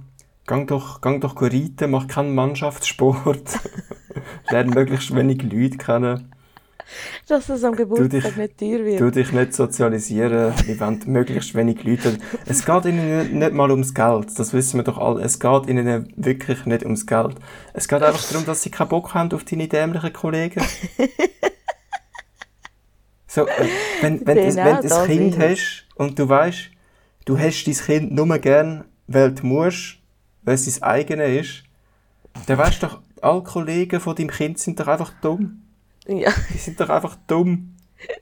[0.50, 3.60] gang doch, gang doch reiten, mach keinen Mannschaftssport.
[4.50, 6.32] Lerne möglichst wenig Leute kennen.
[7.28, 9.00] Dass es am Geburtstag dich- nicht teuer wird.
[9.00, 12.18] Du dich nicht sozialisieren, wir wollen möglichst wenig Leute.
[12.48, 15.22] Es geht ihnen nicht- mal ums Geld, das wissen wir doch alle.
[15.22, 17.36] Es geht ihnen wirklich nicht ums Geld.
[17.74, 20.64] Es geht einfach darum, dass sie keinen Bock haben auf deine dämlichen Kollegen.
[23.32, 23.68] So, äh,
[24.02, 26.72] wenn, wenn, du- Genau wenn du ein das Kind hast und du weißt,
[27.26, 29.99] du hast dein Kind nur gern, weil du musst,
[30.50, 31.64] weil es dein eigene ist,
[32.48, 35.62] dann weißt du doch, alle Kollegen von deinem Kind sind doch einfach dumm.
[36.08, 36.32] Ja.
[36.52, 37.76] Die sind doch einfach dumm.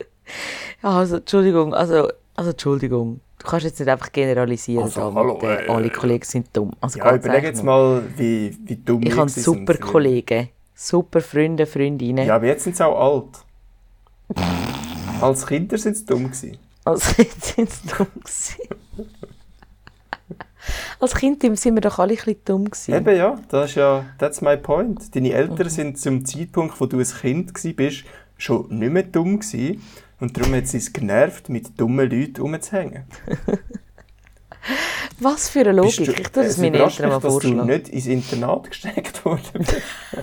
[0.84, 3.22] Also, Entschuldigung, also, also, Entschuldigung.
[3.40, 4.84] Du kannst jetzt nicht einfach generalisieren.
[4.84, 6.72] Also, mit, hallo, äh, äh, alle Kollegen sind dumm.
[6.82, 9.82] Also, Ja, überleg jetzt mal, wie, wie dumm Ich habe super sind.
[9.82, 12.28] Kollegen, super Freunde, Freundinnen.
[12.28, 13.24] Ja, aber jetzt sind sie auch
[14.36, 14.38] alt.
[15.22, 16.58] Als Kinder sind sie dumm gewesen.
[16.84, 18.58] Als Kind sind sie dumm gewesen.
[21.00, 22.94] Als Kind sind wir doch alle ein bisschen dumm gewesen.
[22.94, 25.16] Eben ja, das ist ja, that's my point.
[25.16, 25.36] Deine Mhm.
[25.36, 28.04] Eltern sind zum Zeitpunkt, wo du ein Kind bist,
[28.38, 29.82] schon nicht mehr dumm gewesen.
[30.20, 33.04] Und darum hat sie es genervt, mit dummen Leuten rumzuhängen.
[35.20, 36.00] Was für eine Logik.
[36.02, 37.68] ich tue das es meinen Eltern mal mich, dass du vorschlagen.
[37.68, 39.66] nicht ins Internat gesteckt worden.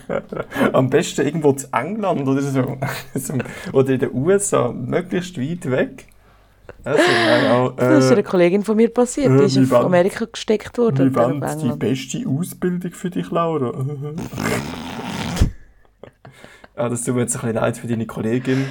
[0.72, 2.42] Am besten irgendwo zu England oder.
[2.42, 2.76] So-
[3.72, 6.06] oder in den USA, möglichst weit weg.
[7.76, 9.30] Das ist äh, einer Kollegin von mir passiert.
[9.32, 11.14] äh, Die ist auf wann- Amerika gesteckt worden.
[11.14, 13.72] Wie auf die beste Ausbildung für dich, Laura?
[16.76, 18.66] ah, das tut mir jetzt ein bisschen leid für deine Kollegin,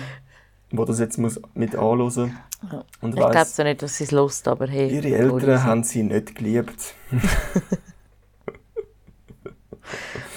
[0.72, 2.18] die das jetzt muss mit anhören muss.
[2.18, 4.90] Ich glaube so nicht, dass sie es lust, aber hey.
[4.90, 6.94] ihre Eltern haben sie nicht geliebt.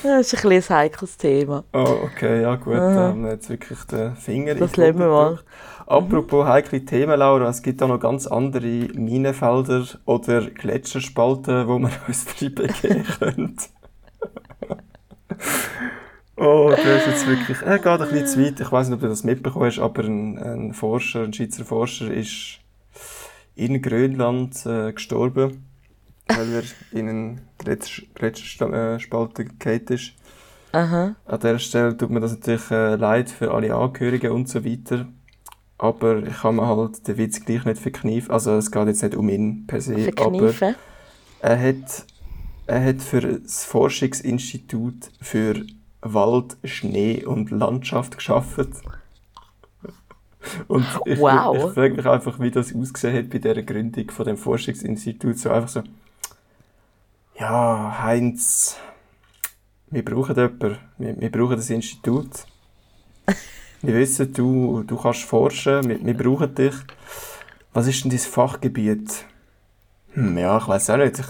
[0.02, 1.64] Das ist ein, ein heikles Thema.
[1.72, 5.08] Oh, okay, ja gut, da haben wir jetzt wirklich den Finger in Das lassen wir
[5.08, 5.40] mal.
[5.86, 11.90] Apropos heikle Themen, Laura, es gibt auch noch ganz andere Minenfelder oder Gletscherspalten, wo wir
[12.08, 13.56] uns drin begeben können.
[16.36, 18.60] oh, das ist jetzt wirklich, er geht ein bisschen zu weit.
[18.60, 22.12] Ich weiß nicht, ob du das mitbekommen hast, aber ein, ein Forscher, ein Schweizer Forscher
[22.12, 22.58] ist
[23.54, 25.65] in Grönland äh, gestorben,
[26.28, 26.62] weil er
[26.92, 30.12] in einen Gletscher, Gletscherspalt gefallen ist.
[30.72, 31.14] Aha.
[31.24, 35.06] An dieser Stelle tut mir das natürlich äh, leid für alle Angehörigen und so weiter.
[35.78, 38.30] Aber ich kann mir halt den Witz gleich nicht verkneifen.
[38.30, 40.74] Also es geht jetzt nicht um ihn per se, aber Verkneifen.
[41.40, 42.06] er hat,
[42.66, 45.64] er hat für das Forschungsinstitut für
[46.02, 48.68] Wald, Schnee und Landschaft geschafft.
[50.68, 51.56] Und ich, Wow.
[51.68, 55.38] ich frage mich einfach, wie das ausgesehen hat bei dieser Gründung von dem Forschungsinstitut.
[55.38, 55.82] So einfach so,
[57.38, 58.76] ja, Heinz,
[59.90, 62.30] wir brauchen jemanden, wir, wir brauchen das Institut.
[63.82, 66.74] Wir wissen, du, du kannst forschen, wir, wir brauchen dich.
[67.72, 69.26] Was ist denn dein Fachgebiet?
[70.14, 71.18] Hm, ja, ich weiß auch nicht.
[71.18, 71.26] Ich,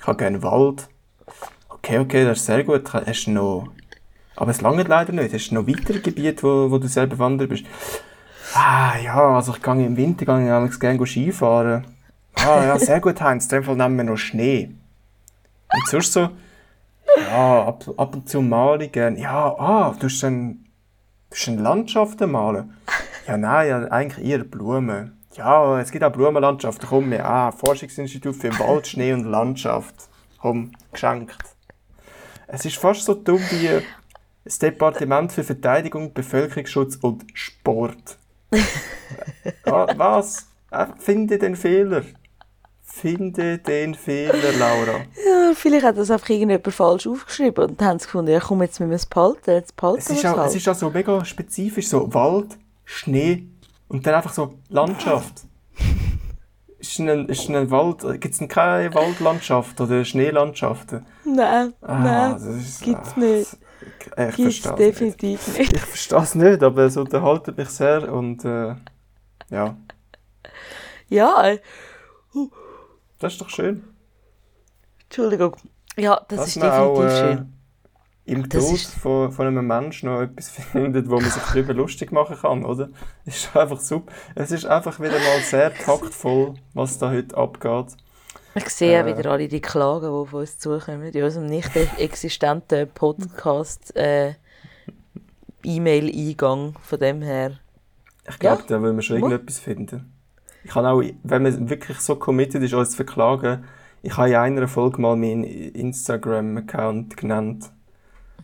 [0.00, 0.88] ich habe gerne Wald.
[1.68, 2.92] Okay, okay, das ist sehr gut.
[2.92, 3.68] Hast du noch...
[4.34, 5.32] Aber es lange leider nicht.
[5.32, 7.66] Hast du noch weitere Gebiete, wo, wo du selber bewandert bist?
[8.54, 11.86] Ah, ja, also ich gehe im Winter gehe ich gerne Skifahren.
[12.34, 13.44] Ah, ja, sehr gut, Heinz.
[13.44, 14.74] In dem Fall nehmen wir noch Schnee.
[15.72, 16.28] Und sonst so...
[17.16, 19.18] Ja, ab, ab und zu male ich gerne.
[19.18, 20.64] Ja, ah, du hast dann...
[21.46, 22.74] Landschaften malen?
[23.26, 25.18] Ja, nein, ja, eigentlich eher Blumen.
[25.34, 26.88] Ja, es gibt auch Blumenlandschaften.
[26.88, 29.94] Komm, wir, ah, Forschungsinstitut für Wald, Schnee und Landschaft.
[30.40, 31.36] Komm, geschenkt.
[32.46, 33.82] Es ist fast so dumm wie
[34.44, 38.18] das Departement für Verteidigung, Bevölkerungsschutz und Sport.
[39.66, 40.48] ah, was?
[40.70, 42.02] Einfach finde den Fehler.
[43.00, 44.98] Finde den Fehler, Laura.
[45.26, 48.90] Ja, vielleicht hat das einfach irgendjemand falsch aufgeschrieben und haben gefunden, ja komm, jetzt müssen
[48.90, 50.48] wir es behalten, jetzt behalten Es ist, es auch, halt.
[50.50, 53.46] es ist auch so mega spezifisch, so Wald, Schnee
[53.88, 55.42] und dann einfach so Landschaft.
[56.80, 61.04] Ist ein, ist ein Wald, gibt es keine Waldlandschaft oder Schneelandschaften?
[61.24, 63.48] Nein, Ah, nein, ist, gibt's ah, nicht.
[64.30, 64.78] Ich gibt es verstehe es nicht.
[64.78, 65.72] definitiv nicht.
[65.72, 68.76] Ich verstehe es nicht, aber es unterhaltet mich sehr und äh,
[69.50, 69.76] ja,
[71.08, 71.58] Ja, äh,
[73.18, 73.84] das ist doch schön.
[75.04, 75.56] Entschuldigung.
[75.96, 77.52] Ja, das dass ist definitiv auch äh, schön.
[78.26, 81.74] im Das Tod ist- von, von einem Menschen noch etwas findet, wo man sich darüber
[81.74, 82.88] lustig machen kann, oder?
[83.24, 84.12] Ist einfach super.
[84.34, 87.96] Es ist einfach wieder mal sehr taktvoll, was da heute abgeht.
[88.54, 89.16] Ich sehe auch Äh.
[89.18, 94.34] wieder alle die Klagen, die auf uns zukommen, in unserem nicht existenten Podcast äh,
[95.64, 96.74] E-Mail-Eingang.
[96.82, 97.58] Von dem her.
[98.28, 98.66] Ich glaube, Ja.
[98.68, 100.12] da will man schon irgendetwas finden.
[100.68, 103.64] Ich kann auch, wenn man wirklich so committed ist, uns zu verklagen,
[104.02, 107.70] ich habe in einer Folge mal meinen Instagram-Account genannt.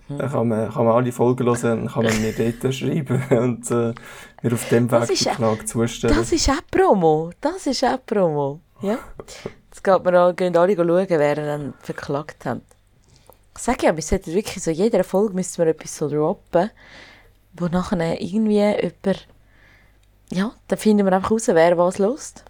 [0.09, 0.17] Mhm.
[0.17, 3.71] Da kann man, kann man alle Folgen hören und kann man mir dort schreiben und
[3.71, 3.93] äh,
[4.41, 6.17] mir auf dem Weg die ja- Klage zustellen.
[6.17, 7.31] Das ist auch Promo.
[7.43, 8.61] Das ist auch Promo.
[8.81, 8.99] Ja.
[9.67, 12.63] Jetzt geht man an, gehen alle schauen, wer dann verklagt hat.
[13.55, 16.71] Ich sage ja, wir sollten wirklich so, jeder Folge müssen wir etwas so droppen,
[17.53, 19.29] wo nachher irgendwie jemand,
[20.31, 22.45] ja, dann finden wir einfach raus, wer was lost.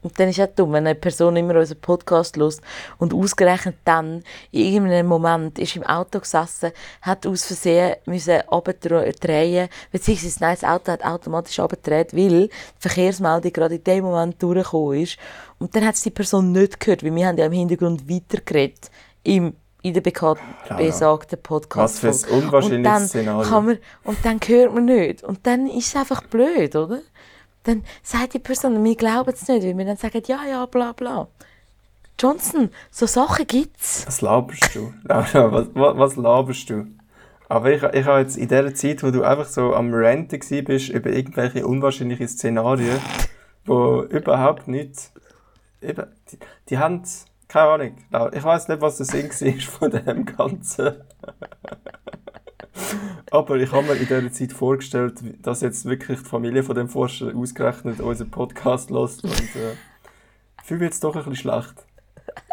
[0.00, 2.62] Und dann ist es dumm, wenn eine Person immer unseren Podcast lost
[2.98, 6.70] und ausgerechnet dann in irgendeinem Moment ist im Auto gesessen,
[7.02, 13.52] hat aus Versehen müssen abdrehen, beziehungsweise nein, das Auto hat automatisch abgedreht, weil die Verkehrsmeldung
[13.52, 15.18] gerade in dem Moment durchgekommen ist.
[15.58, 18.90] Und dann hat es die Person nicht gehört, weil wir haben ja im Hintergrund weitergeredet
[19.24, 22.02] im in der besagten Podcast.
[22.02, 23.48] Was für ein unwahrscheinliches und dann Szenario.
[23.48, 25.22] Kann man, und dann hört man nicht.
[25.22, 27.00] Und dann ist es einfach blöd, oder?
[27.62, 30.92] Dann sagt die Person, wir glauben es nicht, weil wir dann sagen, ja, ja, bla
[30.92, 31.28] bla.
[32.18, 34.04] Johnson, so Sachen gibt's.
[34.06, 34.92] Was laberst du?
[35.04, 36.86] Laura, was, was, was laberst du?
[37.48, 40.62] Aber ich, ich habe jetzt in der Zeit, wo du einfach so am Ranten gsi
[40.62, 42.98] bist über irgendwelche unwahrscheinliche Szenarien,
[43.64, 45.12] wo überhaupt nicht.
[45.80, 47.02] Eben, die, die haben.
[47.48, 47.96] Keine Ahnung.
[48.32, 50.96] Ich weiß nicht, was der Sinn war von dem Ganzen.
[53.30, 56.88] Aber ich habe mir in dieser Zeit vorgestellt, dass jetzt wirklich die Familie von dem
[56.88, 59.74] Forscher ausgerechnet unseren Podcast lässt und äh,
[60.62, 61.86] fühle mich jetzt doch ein bisschen schlecht.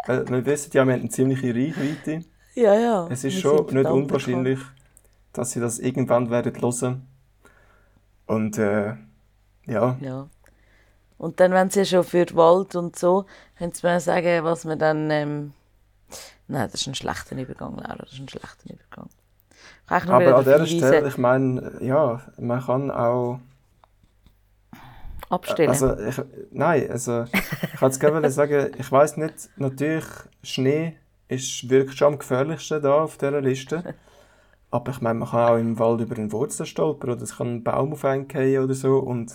[0.06, 2.24] Weil wir wissen ja, wir haben eine ziemliche Reichweite.
[2.54, 3.06] Ja, ja.
[3.10, 4.60] Es ist schon nicht unwahrscheinlich,
[5.32, 7.06] dass sie das irgendwann werden hören.
[8.26, 8.94] Und äh,
[9.66, 9.96] ja.
[10.00, 10.28] Ja.
[11.18, 13.26] Und dann, wenn sie schon für den Wald und so,
[13.58, 15.10] können sie mir sagen, was wir dann.
[15.10, 15.52] Ähm...
[16.48, 17.96] Nein, das ist ein schlechter Übergang, Laura.
[17.96, 19.08] Das ist ein schlechter Übergang.
[19.88, 23.40] Kann aber an dieser Stelle, ich meine, ja, man kann auch.
[25.28, 25.70] abstellen.
[25.70, 30.06] Also, ich, nein, also, ich wollte jetzt gerne sagen, ich weiß nicht, natürlich,
[30.42, 30.96] Schnee
[31.28, 33.94] ist wirklich schon am gefährlichsten da auf dieser Liste.
[34.70, 37.56] Aber ich meine, man kann auch im Wald über einen Wurzel stolpern oder es kann
[37.56, 38.98] ein Baum auf einen oder so.
[38.98, 39.32] Und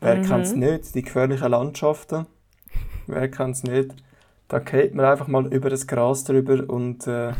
[0.00, 0.22] wer Mhm.
[0.24, 0.94] kennt es nicht?
[0.94, 2.26] Die gefährlichen Landschaften.
[3.06, 3.94] Wer kennt es nicht?
[4.48, 7.32] Da geht man einfach mal über das Gras drüber und äh,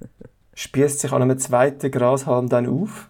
[0.54, 3.08] spießt sich an einem zweiten Grashalm dann auf.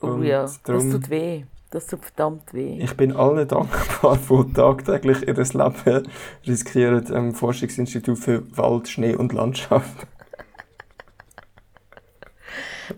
[0.00, 1.44] oh ja, das darum- tut weh.
[1.72, 2.78] Das tut verdammt weh.
[2.82, 6.08] ich bin allen dankbar, die tagtäglich ihr Leben
[6.44, 10.06] riskieren am Forschungsinstitut für Wald, Schnee und Landschaft.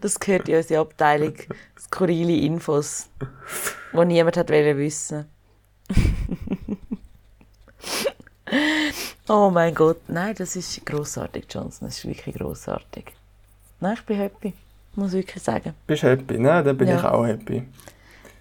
[0.00, 1.34] Das gehört in unsere Abteilung
[1.78, 3.11] skurrile Infos,
[3.93, 5.26] die niemand hat wollen wissen.
[9.28, 11.88] oh mein Gott, nein, das ist großartig, Johnson.
[11.88, 13.05] Das ist wirklich großartig.
[13.80, 14.55] Nein, ich bin happy,
[14.95, 15.74] muss ich wirklich sagen.
[15.86, 16.38] Bist du happy?
[16.38, 16.99] Nein, dann bin Ja.
[16.99, 17.66] ich auch happy.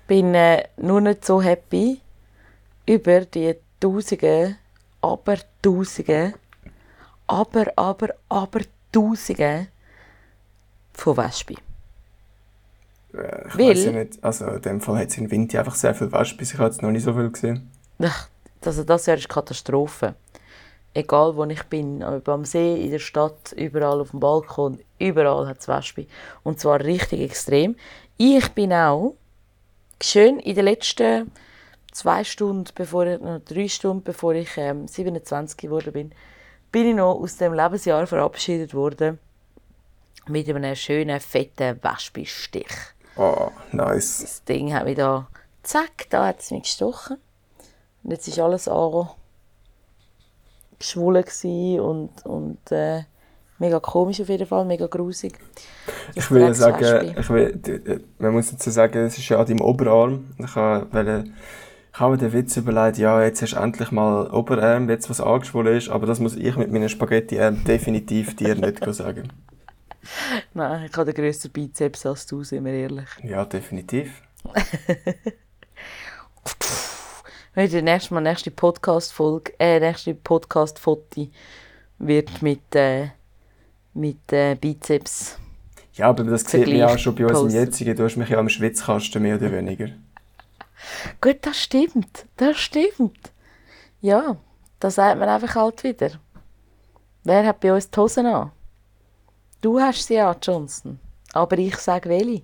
[0.08, 1.99] Bin äh, nur nicht so happy
[2.86, 4.58] über die Tausende,
[5.02, 6.34] aber Tausende,
[7.28, 9.68] aber, aber, aber Tausende
[10.93, 11.58] von Wespen.
[13.14, 14.24] Äh, Ich Weil- weiß ja nicht.
[14.24, 16.43] Also in dem Fall hat es in Winter einfach sehr viel Wespen.
[16.43, 17.70] Ich habe jetzt noch nicht so viel gesehen.
[18.01, 18.28] Ach,
[18.64, 20.14] Also das Jahr ist Katastrophe.
[20.93, 25.47] Egal wo ich bin, ob am See, in der Stadt, überall auf dem Balkon, überall
[25.47, 26.05] hat es Wespen.
[26.43, 27.76] Und zwar richtig extrem.
[28.18, 29.16] Ich bin auch
[30.01, 31.32] schön in den letzten
[31.91, 36.12] zwei Stunden, bevor ich, noch drei Stunden, bevor ich ähm, 27 geworden bin,
[36.72, 39.18] bin ich noch aus dem Lebensjahr verabschiedet worden
[40.28, 42.68] mit einem schönen, fetten Wespenstich.
[43.16, 44.20] Oh, nice.
[44.22, 45.28] Das Ding hat mich da,
[45.64, 47.18] zack, da hat es mich gestochen.
[48.03, 49.16] Und jetzt ist alles angeschwollen
[51.24, 53.03] gewesen und, und äh,
[53.59, 55.38] mega komisch auf jeden Fall, mega grusig.
[56.16, 59.62] Ich will ja sagen, ich will, man muss dazu sagen, es ist ja an deinem
[59.62, 60.34] Oberarm.
[60.39, 61.26] Ich habe
[61.93, 65.20] ich habe mir den Witz überlegt, ja, jetzt hast du endlich mal Oberarm, jetzt was
[65.20, 69.28] angeschwollen ist, aber das muss ich mit meinen Spaghetti ähm, definitiv dir nicht sagen.
[70.54, 73.10] Nein, ich habe den grösseren Bizeps als du, sind wir ehrlich.
[73.24, 74.22] Ja, definitiv.
[77.54, 81.28] Wenn die nächste Mal nächste Podcast-Folge, äh, nächste Podcast-Foto
[81.99, 83.10] wird mit, äh,
[83.93, 85.38] mit äh, Bizeps.
[85.93, 87.60] Ja, aber das sieht man ja schon bei unserem posten.
[87.60, 87.95] jetzigen.
[87.95, 89.89] Du hast mich ja am Schwitzkasten, mehr oder weniger.
[91.22, 93.32] Gut, das stimmt, das stimmt.
[93.99, 94.38] Ja,
[94.80, 96.12] da sagt man einfach halt wieder.
[97.24, 98.52] Wer hat bei uns die Hosen an?
[99.62, 100.99] Du hast sie an, Johnson.
[101.34, 102.41] Aber ich sage welche.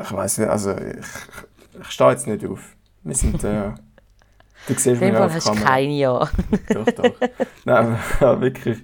[0.00, 2.76] Ich weiß nicht, also ich, ich stehe jetzt nicht auf.
[3.02, 3.72] Wir sind, äh,
[4.66, 5.68] Du siehst mich Fall auf hast du Kamera.
[5.70, 6.28] keine an.
[6.68, 7.12] Doch, doch.
[7.64, 7.98] Nein,
[8.40, 8.78] wirklich.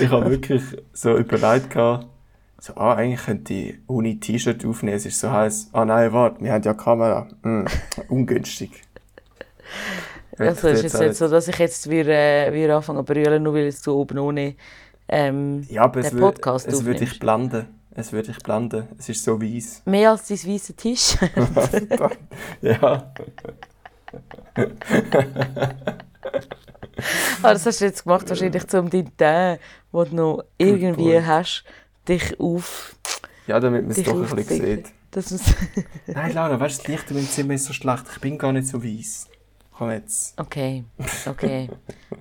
[0.00, 0.62] Ich habe wirklich
[0.94, 2.06] so überlegt, gehabt,
[2.58, 5.70] so, ah, eigentlich könnte die Uni T-Shirt aufnehmen, es ist so heiß.
[5.72, 7.28] Ah nein, warte, wir haben ja Kamera.
[7.42, 7.66] Hm,
[8.08, 8.82] ungünstig.
[10.38, 13.54] Also ist jetzt nicht so, dass ich jetzt wieder, äh, wieder anfange zu brüllen, nur
[13.54, 14.54] weil jetzt du oben ohne
[15.12, 17.20] ähm, Ja, aber es, den Podcast es würde dich aufnimmst.
[17.20, 17.66] blenden.
[17.94, 18.88] Es würde dich blenden.
[18.98, 19.82] Es ist so weiss.
[19.86, 21.16] Mehr als dein weißer Tisch.
[22.62, 23.12] ja.
[27.42, 29.60] ah, das hast du jetzt gemacht, wahrscheinlich um deinen Teint,
[29.92, 31.64] den du noch irgendwie hast,
[32.08, 32.96] dich auf...
[33.46, 34.86] Ja, damit man es doch ein bisschen sieht.
[36.06, 38.04] Nein, Laura, weißt du, das Licht in meinem Zimmer ist so schlecht.
[38.14, 39.28] Ich bin gar nicht so weiss.
[39.82, 40.38] Komm jetzt.
[40.38, 40.84] okay,
[41.26, 41.68] okay.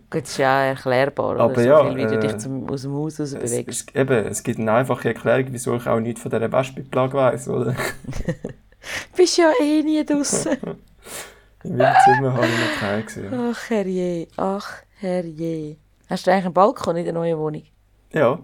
[0.09, 1.39] Gut, ist ja erklärbar, oder?
[1.41, 3.89] Aber so ja, viel, wie du äh, dich zum, aus dem Haus raus Es, bewegst.
[3.89, 7.47] es, eben, es gibt eine einfache Erklärung, wieso ich auch nichts von dieser Wespenplage weiss,
[7.47, 7.73] oder?
[7.73, 7.75] Du
[9.15, 10.57] bist ja eh nie draußen.
[11.63, 13.33] In meinem Zimmer habe ich noch keinen gesehen.
[13.33, 15.77] Ach herrje, ach herrje.
[16.09, 17.63] Hast du eigentlich einen Balkon in der neuen Wohnung?
[18.11, 18.39] Ja,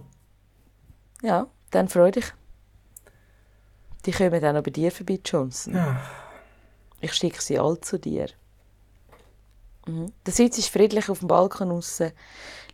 [1.24, 2.32] Ja, dann freu dich.
[4.06, 5.76] Die kommen dann auch bei dir vorbei, Johnson.
[7.02, 8.28] Ich schicke sie alle zu dir.
[9.88, 10.12] Mhm.
[10.26, 12.02] Der Sitz ist friedlich auf dem Balkon raus.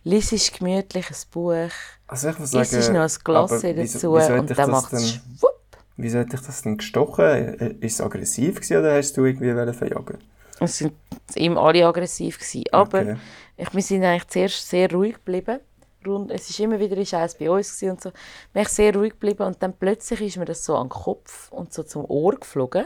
[0.02, 1.70] Lies ist gemütlich ein Buch.
[2.06, 2.80] also ich muss Isst sagen...
[2.82, 5.54] ist noch ein Glas dazu wieso hätte und dann macht es schwupp.
[5.96, 7.78] Wie sollte ich das denn gestochen?
[7.80, 10.18] Ist es aggressiv gewesen, oder hast du irgendwie verjagen?
[10.60, 10.92] Es sind
[11.36, 12.64] ihm alle aggressiv gewesen.
[12.72, 13.16] Aber Okay.
[13.56, 15.60] ich, wir sind eigentlich zuerst sehr ruhig geblieben.
[16.06, 18.12] Rund, es ist immer wieder ist eins bei uns und so.
[18.52, 21.50] Wir sind sehr ruhig geblieben und dann plötzlich ist mir das so an den Kopf
[21.50, 22.84] und so zum Ohr geflogen.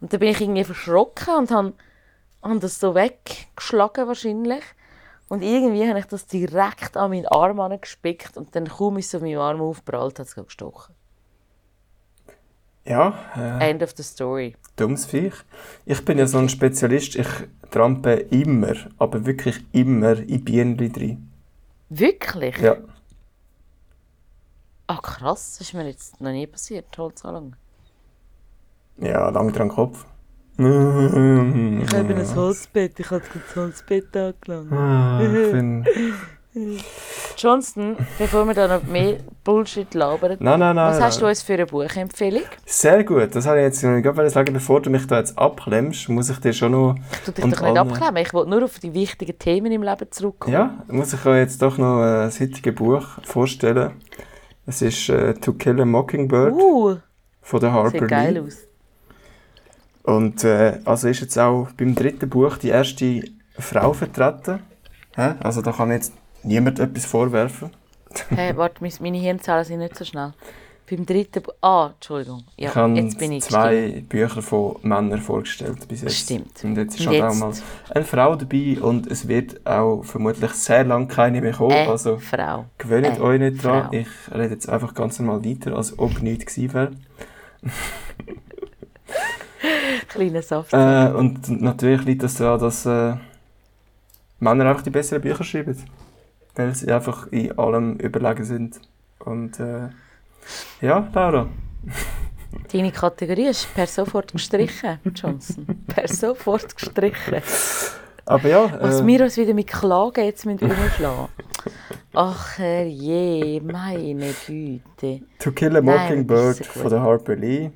[0.00, 1.72] Und dann bin ich irgendwie verschrocken und habe
[2.50, 4.62] hab das so weggeschlagen wahrscheinlich.
[5.28, 9.14] Und irgendwie habe ich das direkt an meinen Arm angespickt und dann kaum ist es
[9.14, 10.94] auf meinem Arm aufgeprallt, hat es gestochen.
[12.84, 14.56] Ja, äh, End of the story.
[14.76, 15.32] dummes Viech.
[15.86, 17.28] Ich bin ja so ein Spezialist, ich
[17.70, 21.30] trampe immer, aber wirklich immer in Bienen drin.
[21.88, 22.58] Wirklich?
[22.58, 22.76] Ja.
[24.86, 27.56] Ah krass, das ist mir jetzt noch nie passiert, Holzanlang.
[28.98, 30.04] Ja, lang dran Kopf.
[30.56, 34.72] Ich habe ein Holzbett, ich habe das Holzbett angelangt.
[34.72, 35.84] Ah, ich bin...
[37.36, 40.92] Johnston, bevor wir da noch mehr Bullshit labern, Nein, nein, nein.
[40.92, 42.42] was hast du uns für eine Buchempfehlung?
[42.64, 44.52] Sehr gut, das habe ich jetzt noch nicht sagen.
[44.54, 46.94] Bevor du mich da jetzt abklemmst, muss ich dir schon noch...
[47.26, 50.06] Du dich Und doch nicht abklemmen, ich wollte nur auf die wichtigen Themen im Leben
[50.12, 50.54] zurückkommen.
[50.54, 53.90] Ja, muss ich euch jetzt doch noch äh, das heutige Buch vorstellen.
[54.64, 56.96] Es ist äh, To Kill a Mockingbird Uh,
[57.42, 58.40] von der Harper sieht geil Lee.
[58.40, 58.58] aus.
[60.04, 63.24] Und äh, also ist jetzt auch beim dritten Buch die erste
[63.58, 64.60] Frau vertreten.
[65.16, 65.34] Hä?
[65.40, 67.70] Also da kann jetzt niemand etwas vorwerfen.
[68.28, 70.32] Hey, warte, meine- Hirnzellen sind nicht so schnell.
[70.90, 72.44] Beim dritten Bu Ah, Entschuldigung.
[72.58, 76.14] Ja, ich habe jetzt bin ich zwei Bücher von Männern vorgestellt bis jetzt.
[76.18, 76.62] Stimmt.
[76.62, 77.52] Und jetzt ist halt auch mal
[77.94, 81.70] eine Frau dabei und es wird auch vermutlich sehr lange keine mehr kommen.
[81.72, 82.66] Äh, also Frau.
[82.76, 83.84] gewöhnt Äh, euch nicht dran.
[83.84, 83.92] Frau.
[83.96, 86.90] Ich rede jetzt einfach ganz normal weiter, als ob nichts gewesen wäre.
[90.08, 90.72] Kleiner Saft.
[90.72, 93.14] Äh, und natürlich liegt das daran, dass äh,
[94.40, 95.76] Männer einfach die besseren Bücher schreiben.
[96.54, 98.80] Weil sie einfach in allem überlegen sind.
[99.18, 99.88] Und äh,
[100.80, 101.48] ja, Laura.
[102.72, 105.66] Deine Kategorie ist per sofort gestrichen, Johnson.
[105.86, 107.42] per sofort gestrichen.
[108.26, 111.28] Aber ja, Was äh, wir uns wieder mit Klagen jetzt müssen umschlagen
[112.14, 115.22] Ach je, meine Güte.
[115.40, 117.70] To Kill a Mockingbird von der Harper Lee.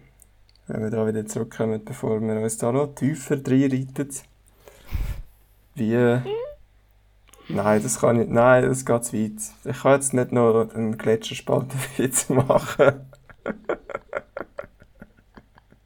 [0.68, 4.10] Wenn wir da wieder zurückkommen, bevor wir uns da noch tiefer reinreiten.
[5.74, 5.94] Wie.
[5.94, 6.20] äh,
[7.48, 8.28] Nein, das kann ich.
[8.28, 9.40] Nein, das geht zu weit.
[9.64, 13.06] Ich kann jetzt nicht noch einen Gletscherspaltenwitz machen.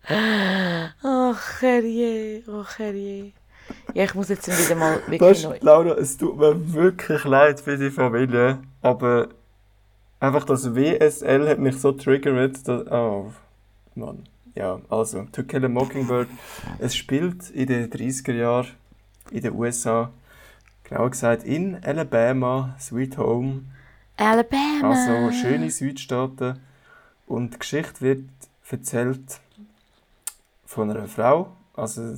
[0.05, 3.33] Ach herrje, ach herrje.
[3.95, 5.59] Ja, ich muss jetzt wieder mal Das wirklich neu.
[5.61, 9.29] Laura, es tut mir wirklich leid für die Familie, aber
[10.19, 13.33] einfach das WSL hat mich so triggert, dass, oh,
[13.95, 14.25] Mann.
[14.55, 16.29] Ja, also, To Kill a Mockingbird,
[16.79, 18.69] es spielt in den 30er Jahren
[19.31, 20.11] in den USA,
[20.85, 23.63] genauer gesagt in Alabama, Sweet Home,
[24.17, 24.91] Alabama.
[24.91, 26.61] also schöne Südstaaten
[27.27, 28.25] und die Geschichte wird
[28.71, 29.41] erzählt
[30.67, 32.15] von einer Frau, also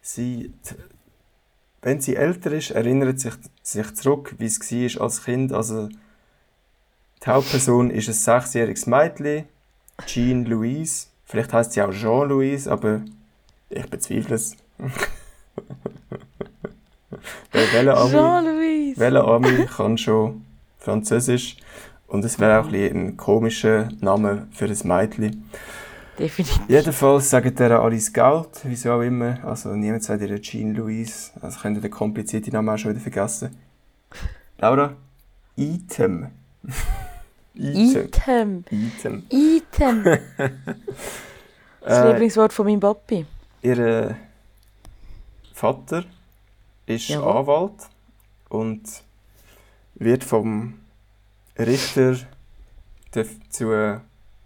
[0.00, 0.52] sie,
[1.82, 5.52] wenn sie älter ist, erinnert sich, sich zurück, wie es war als Kind.
[5.52, 9.46] Also die Hauptperson ist ein sechsjähriges Mädchen,
[10.06, 11.06] Jean Louise.
[11.24, 13.00] Vielleicht heißt sie auch Jean Louise, aber
[13.70, 14.56] ich bezweifle es.
[17.52, 17.72] Weil
[18.96, 20.44] welcher Ami, kann schon
[20.78, 21.56] Französisch
[22.06, 25.48] und es wäre auch ein, ein komischer Name für ein Mädchen.
[26.18, 26.60] Definitiv.
[26.68, 29.38] Jedenfalls sagen der alle Scout, wieso auch immer.
[29.44, 31.30] Also niemand sagt ihr Jean Louise.
[31.40, 33.56] Also könnt ihr den komplizierten Namen auch schon wieder vergessen.
[34.58, 34.94] Laura,
[35.56, 36.28] Item.
[37.54, 38.64] Item.
[38.70, 39.22] Item.
[39.30, 40.04] Item.
[41.80, 43.26] Das Äh, Lieblingswort von meinem Papi.
[43.60, 44.16] Ihr
[45.52, 46.04] Vater
[46.86, 47.36] ist Jawohl.
[47.36, 47.88] Anwalt
[48.48, 48.82] und
[49.96, 50.78] wird vom
[51.58, 52.16] Richter
[53.10, 54.00] dazu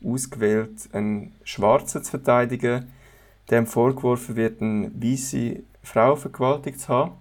[0.05, 2.93] ausgewählt, einen Schwarzen zu verteidigen,
[3.51, 7.13] dem vorgeworfen wird, eine weiße Frau vergewaltigt zu haben.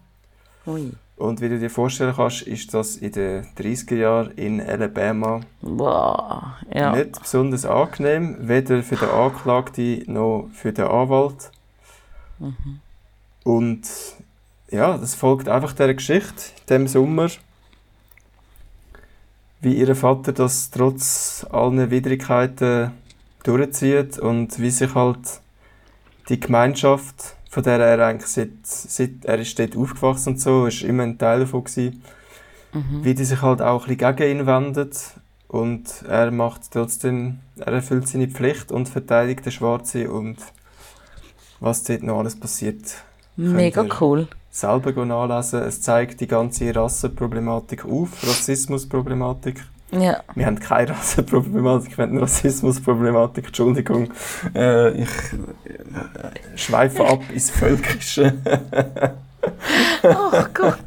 [0.65, 0.93] Ui.
[1.17, 6.43] Und wie du dir vorstellen kannst, ist das in den 30er Jahren in Alabama Wow.
[6.71, 6.95] Ja.
[6.95, 11.51] nicht besonders angenehm, weder für den Anklagten noch für den Anwalt.
[13.43, 13.81] Und
[14.69, 17.29] ja, das folgt einfach der Geschichte, dem Sommer,
[19.61, 22.91] wie ihr Vater das trotz allen Widrigkeiten
[23.43, 25.41] durchzieht und wie sich halt
[26.29, 30.83] die Gemeinschaft, von der er eigentlich seit, seit er ist dort aufgewachsen und so, ist
[30.83, 32.03] immer ein Teil davon gewesen,
[33.01, 35.15] wie die sich halt auch ein bisschen gegen ihn wendet
[35.47, 40.37] und er macht trotzdem, er erfüllt seine Pflicht und verteidigt den Schwarzen und
[41.59, 43.03] was dort noch alles passiert,
[43.35, 44.27] Mega cool.
[44.51, 45.63] selber nachlesen.
[45.63, 49.65] Es zeigt die ganze Rassenproblematik auf, Rassismusproblematik.
[49.91, 50.21] Ja.
[50.35, 54.11] Wir haben keine Rassenproblematik, wir haben eine Rassismusproblematik, Entschuldigung.
[54.53, 55.09] Äh, ich
[55.63, 58.33] äh, schweife ab ins Völkische.
[60.03, 60.77] Ach Gott.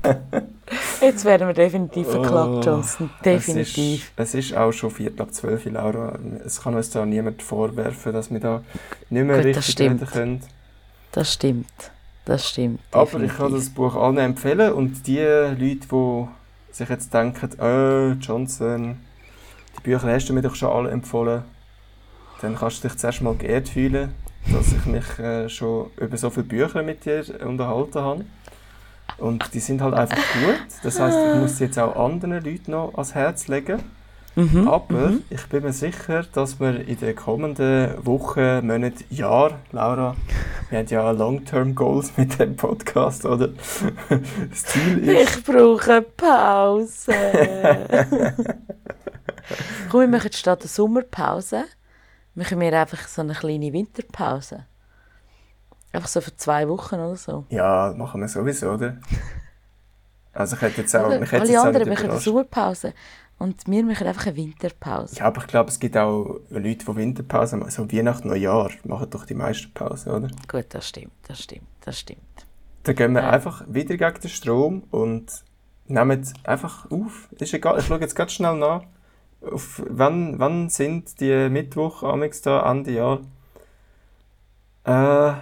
[1.01, 3.11] Jetzt werden wir definitiv verklagt, Oh, Johnson.
[3.25, 4.13] Definitiv.
[4.17, 6.19] Es ist, es ist auch schon Viertel ab zwölf, Laura.
[6.45, 8.63] Es kann uns da niemand vorwerfen, dass wir da
[9.09, 10.41] nicht mehr Gut, richtig reden können.
[11.13, 11.73] Das stimmt.
[12.25, 12.81] Das stimmt.
[12.93, 13.33] Aber definitiv.
[13.33, 16.29] ich kann das Buch allen empfehlen und die Leute, die
[16.73, 19.01] sich jetzt denken, äh, Johnson,
[19.77, 21.43] die Bücher hast du mir doch schon alle empfohlen,
[22.41, 24.15] dann kannst du dich zuerst mal geehrt fühlen,
[24.53, 28.25] dass ich mich äh, schon über so viele Bücher mit dir unterhalten habe.
[29.19, 30.61] Und die sind halt einfach gut.
[30.83, 33.83] Das heißt, ich muss sie jetzt auch anderen Leuten noch ans Herz legen.
[34.37, 34.69] Mhm.
[34.69, 40.15] Aber ich bin mir sicher, dass wir in den kommenden Wochen, Monaten, Jahren, Laura,
[40.69, 43.49] wir haben ja Long-Term Goals mit dem Podcast, oder?
[44.09, 47.13] Das Ziel ist, Ich brauche Pause.
[49.91, 51.65] Komm, wir machen statt der Sommerpause,
[52.37, 54.65] machen wir einfach so eine kleine Winterpause.
[55.93, 57.47] Einfach so für zwei Wochen oder so.
[57.49, 58.99] ja, machen wir sowieso, oder?
[60.33, 62.21] Also ich hätte jetzt auch, mich hätte alle jetzt anderen machen eine.
[62.21, 62.95] Sommerpause
[63.41, 65.17] und wir machen einfach eine Winterpause.
[65.17, 67.71] Ja, aber ich glaube, es gibt auch Leute, die Winterpause machen.
[67.71, 70.29] So Weihnachten, Neujahr machen doch die meisten Pausen, oder?
[70.47, 72.21] Gut, das stimmt, das stimmt, das stimmt.
[72.85, 73.31] Dann gehen wir Ja.
[73.31, 75.43] einfach wieder gegen den Strom und
[75.87, 77.29] nehmen einfach auf.
[77.39, 78.83] Ist egal, ich schaue jetzt ganz schnell nach.
[79.43, 83.21] Auf, wann, wann sind die Mittwoch, amix da, Ende Jahr?
[84.85, 85.33] Äh,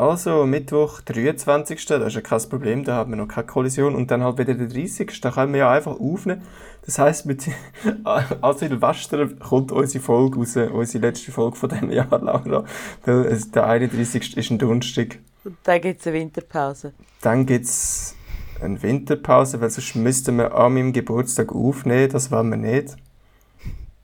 [0.00, 1.84] also Mittwoch, 23.
[1.84, 3.94] Das ist ja kein Problem, da haben wir noch keine Kollision.
[3.94, 5.20] Und dann halt wieder der 30.
[5.20, 6.42] Da können wir ja einfach aufnehmen.
[6.86, 7.46] Das heisst, mit
[8.04, 12.64] an Silvester kommt unsere Folge raus, unsere letzte Folge von diesem Jahr, Laura.
[13.06, 14.36] Der 31.
[14.36, 15.18] ist ein Donnerstag.
[15.44, 16.94] Und dann gibt es eine Winterpause.
[17.20, 18.14] Dann gibt es
[18.60, 22.10] eine Winterpause, weil sonst müssten wir an meinem Geburtstag aufnehmen.
[22.10, 22.96] Das wollen wir nicht.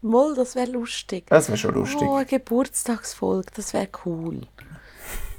[0.02, 1.24] Moll, das wäre lustig.
[1.28, 2.06] Das wäre schon lustig.
[2.06, 4.42] Oh, eine Geburtstagsfolge, das wäre cool.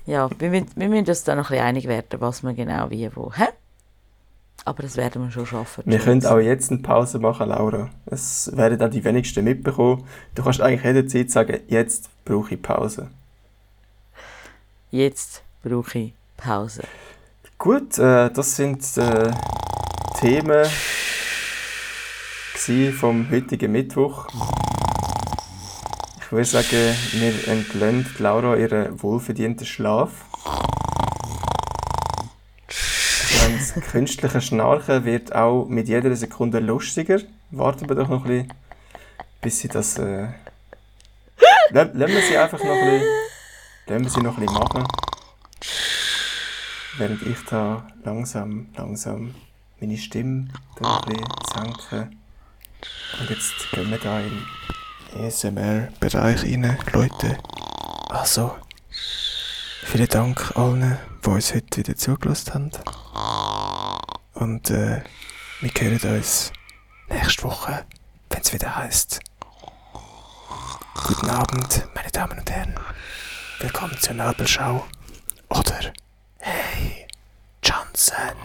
[0.08, 2.90] Ja, wir müssen, wir müssen uns da noch ein bisschen einig werden, was wir genau
[2.90, 3.32] wie wo.
[3.36, 3.48] Hä?
[4.64, 5.84] Aber das werden wir schon schaffen.
[5.86, 7.90] Wir können auch jetzt eine Pause machen, Laura.
[8.06, 10.06] Das werden auch die wenigsten mitbekommen.
[10.34, 13.10] Du kannst eigentlich jederzeit sagen, jetzt brauche ich Pause.
[14.92, 16.84] Jetzt brauche ich Pause.
[17.58, 19.32] Gut, äh, das sind äh,
[20.20, 20.66] Themen
[22.94, 24.28] vom heutigen Mittwoch.
[26.28, 30.12] Ich würde sagen, wir entlöhnen Laura ihren wohlverdienten Schlaf.
[32.68, 37.22] Das künstliche Schnarchen wird auch mit jeder Sekunde lustiger.
[37.52, 38.54] Warten wir doch noch ein bisschen,
[39.40, 39.98] bis sie das...
[40.00, 40.28] Äh,
[41.72, 43.08] lassen wir sie einfach noch ein bisschen,
[43.88, 44.84] lassen wir sie noch ein bisschen machen.
[46.98, 49.34] Während ich da langsam, langsam
[49.80, 50.50] meine Stimme
[50.82, 52.10] ein bisschen senke.
[53.18, 54.46] Und jetzt gehen wir da in
[55.18, 57.38] ASMR-Bereich rein, Leute.
[58.10, 58.56] Also,
[59.84, 62.72] vielen Dank allen, die uns heute wieder zugelassen haben.
[64.34, 65.02] Und äh,
[65.62, 66.52] wir hören uns
[67.10, 67.86] nächste Woche,
[68.30, 69.20] wenn es wieder heißt.
[71.08, 72.76] Guten Abend, meine Damen und Herren.
[73.60, 74.86] Willkommen zur Nabelschau.
[75.50, 75.94] Oder
[76.40, 77.08] hey,
[77.64, 78.36] Johnson.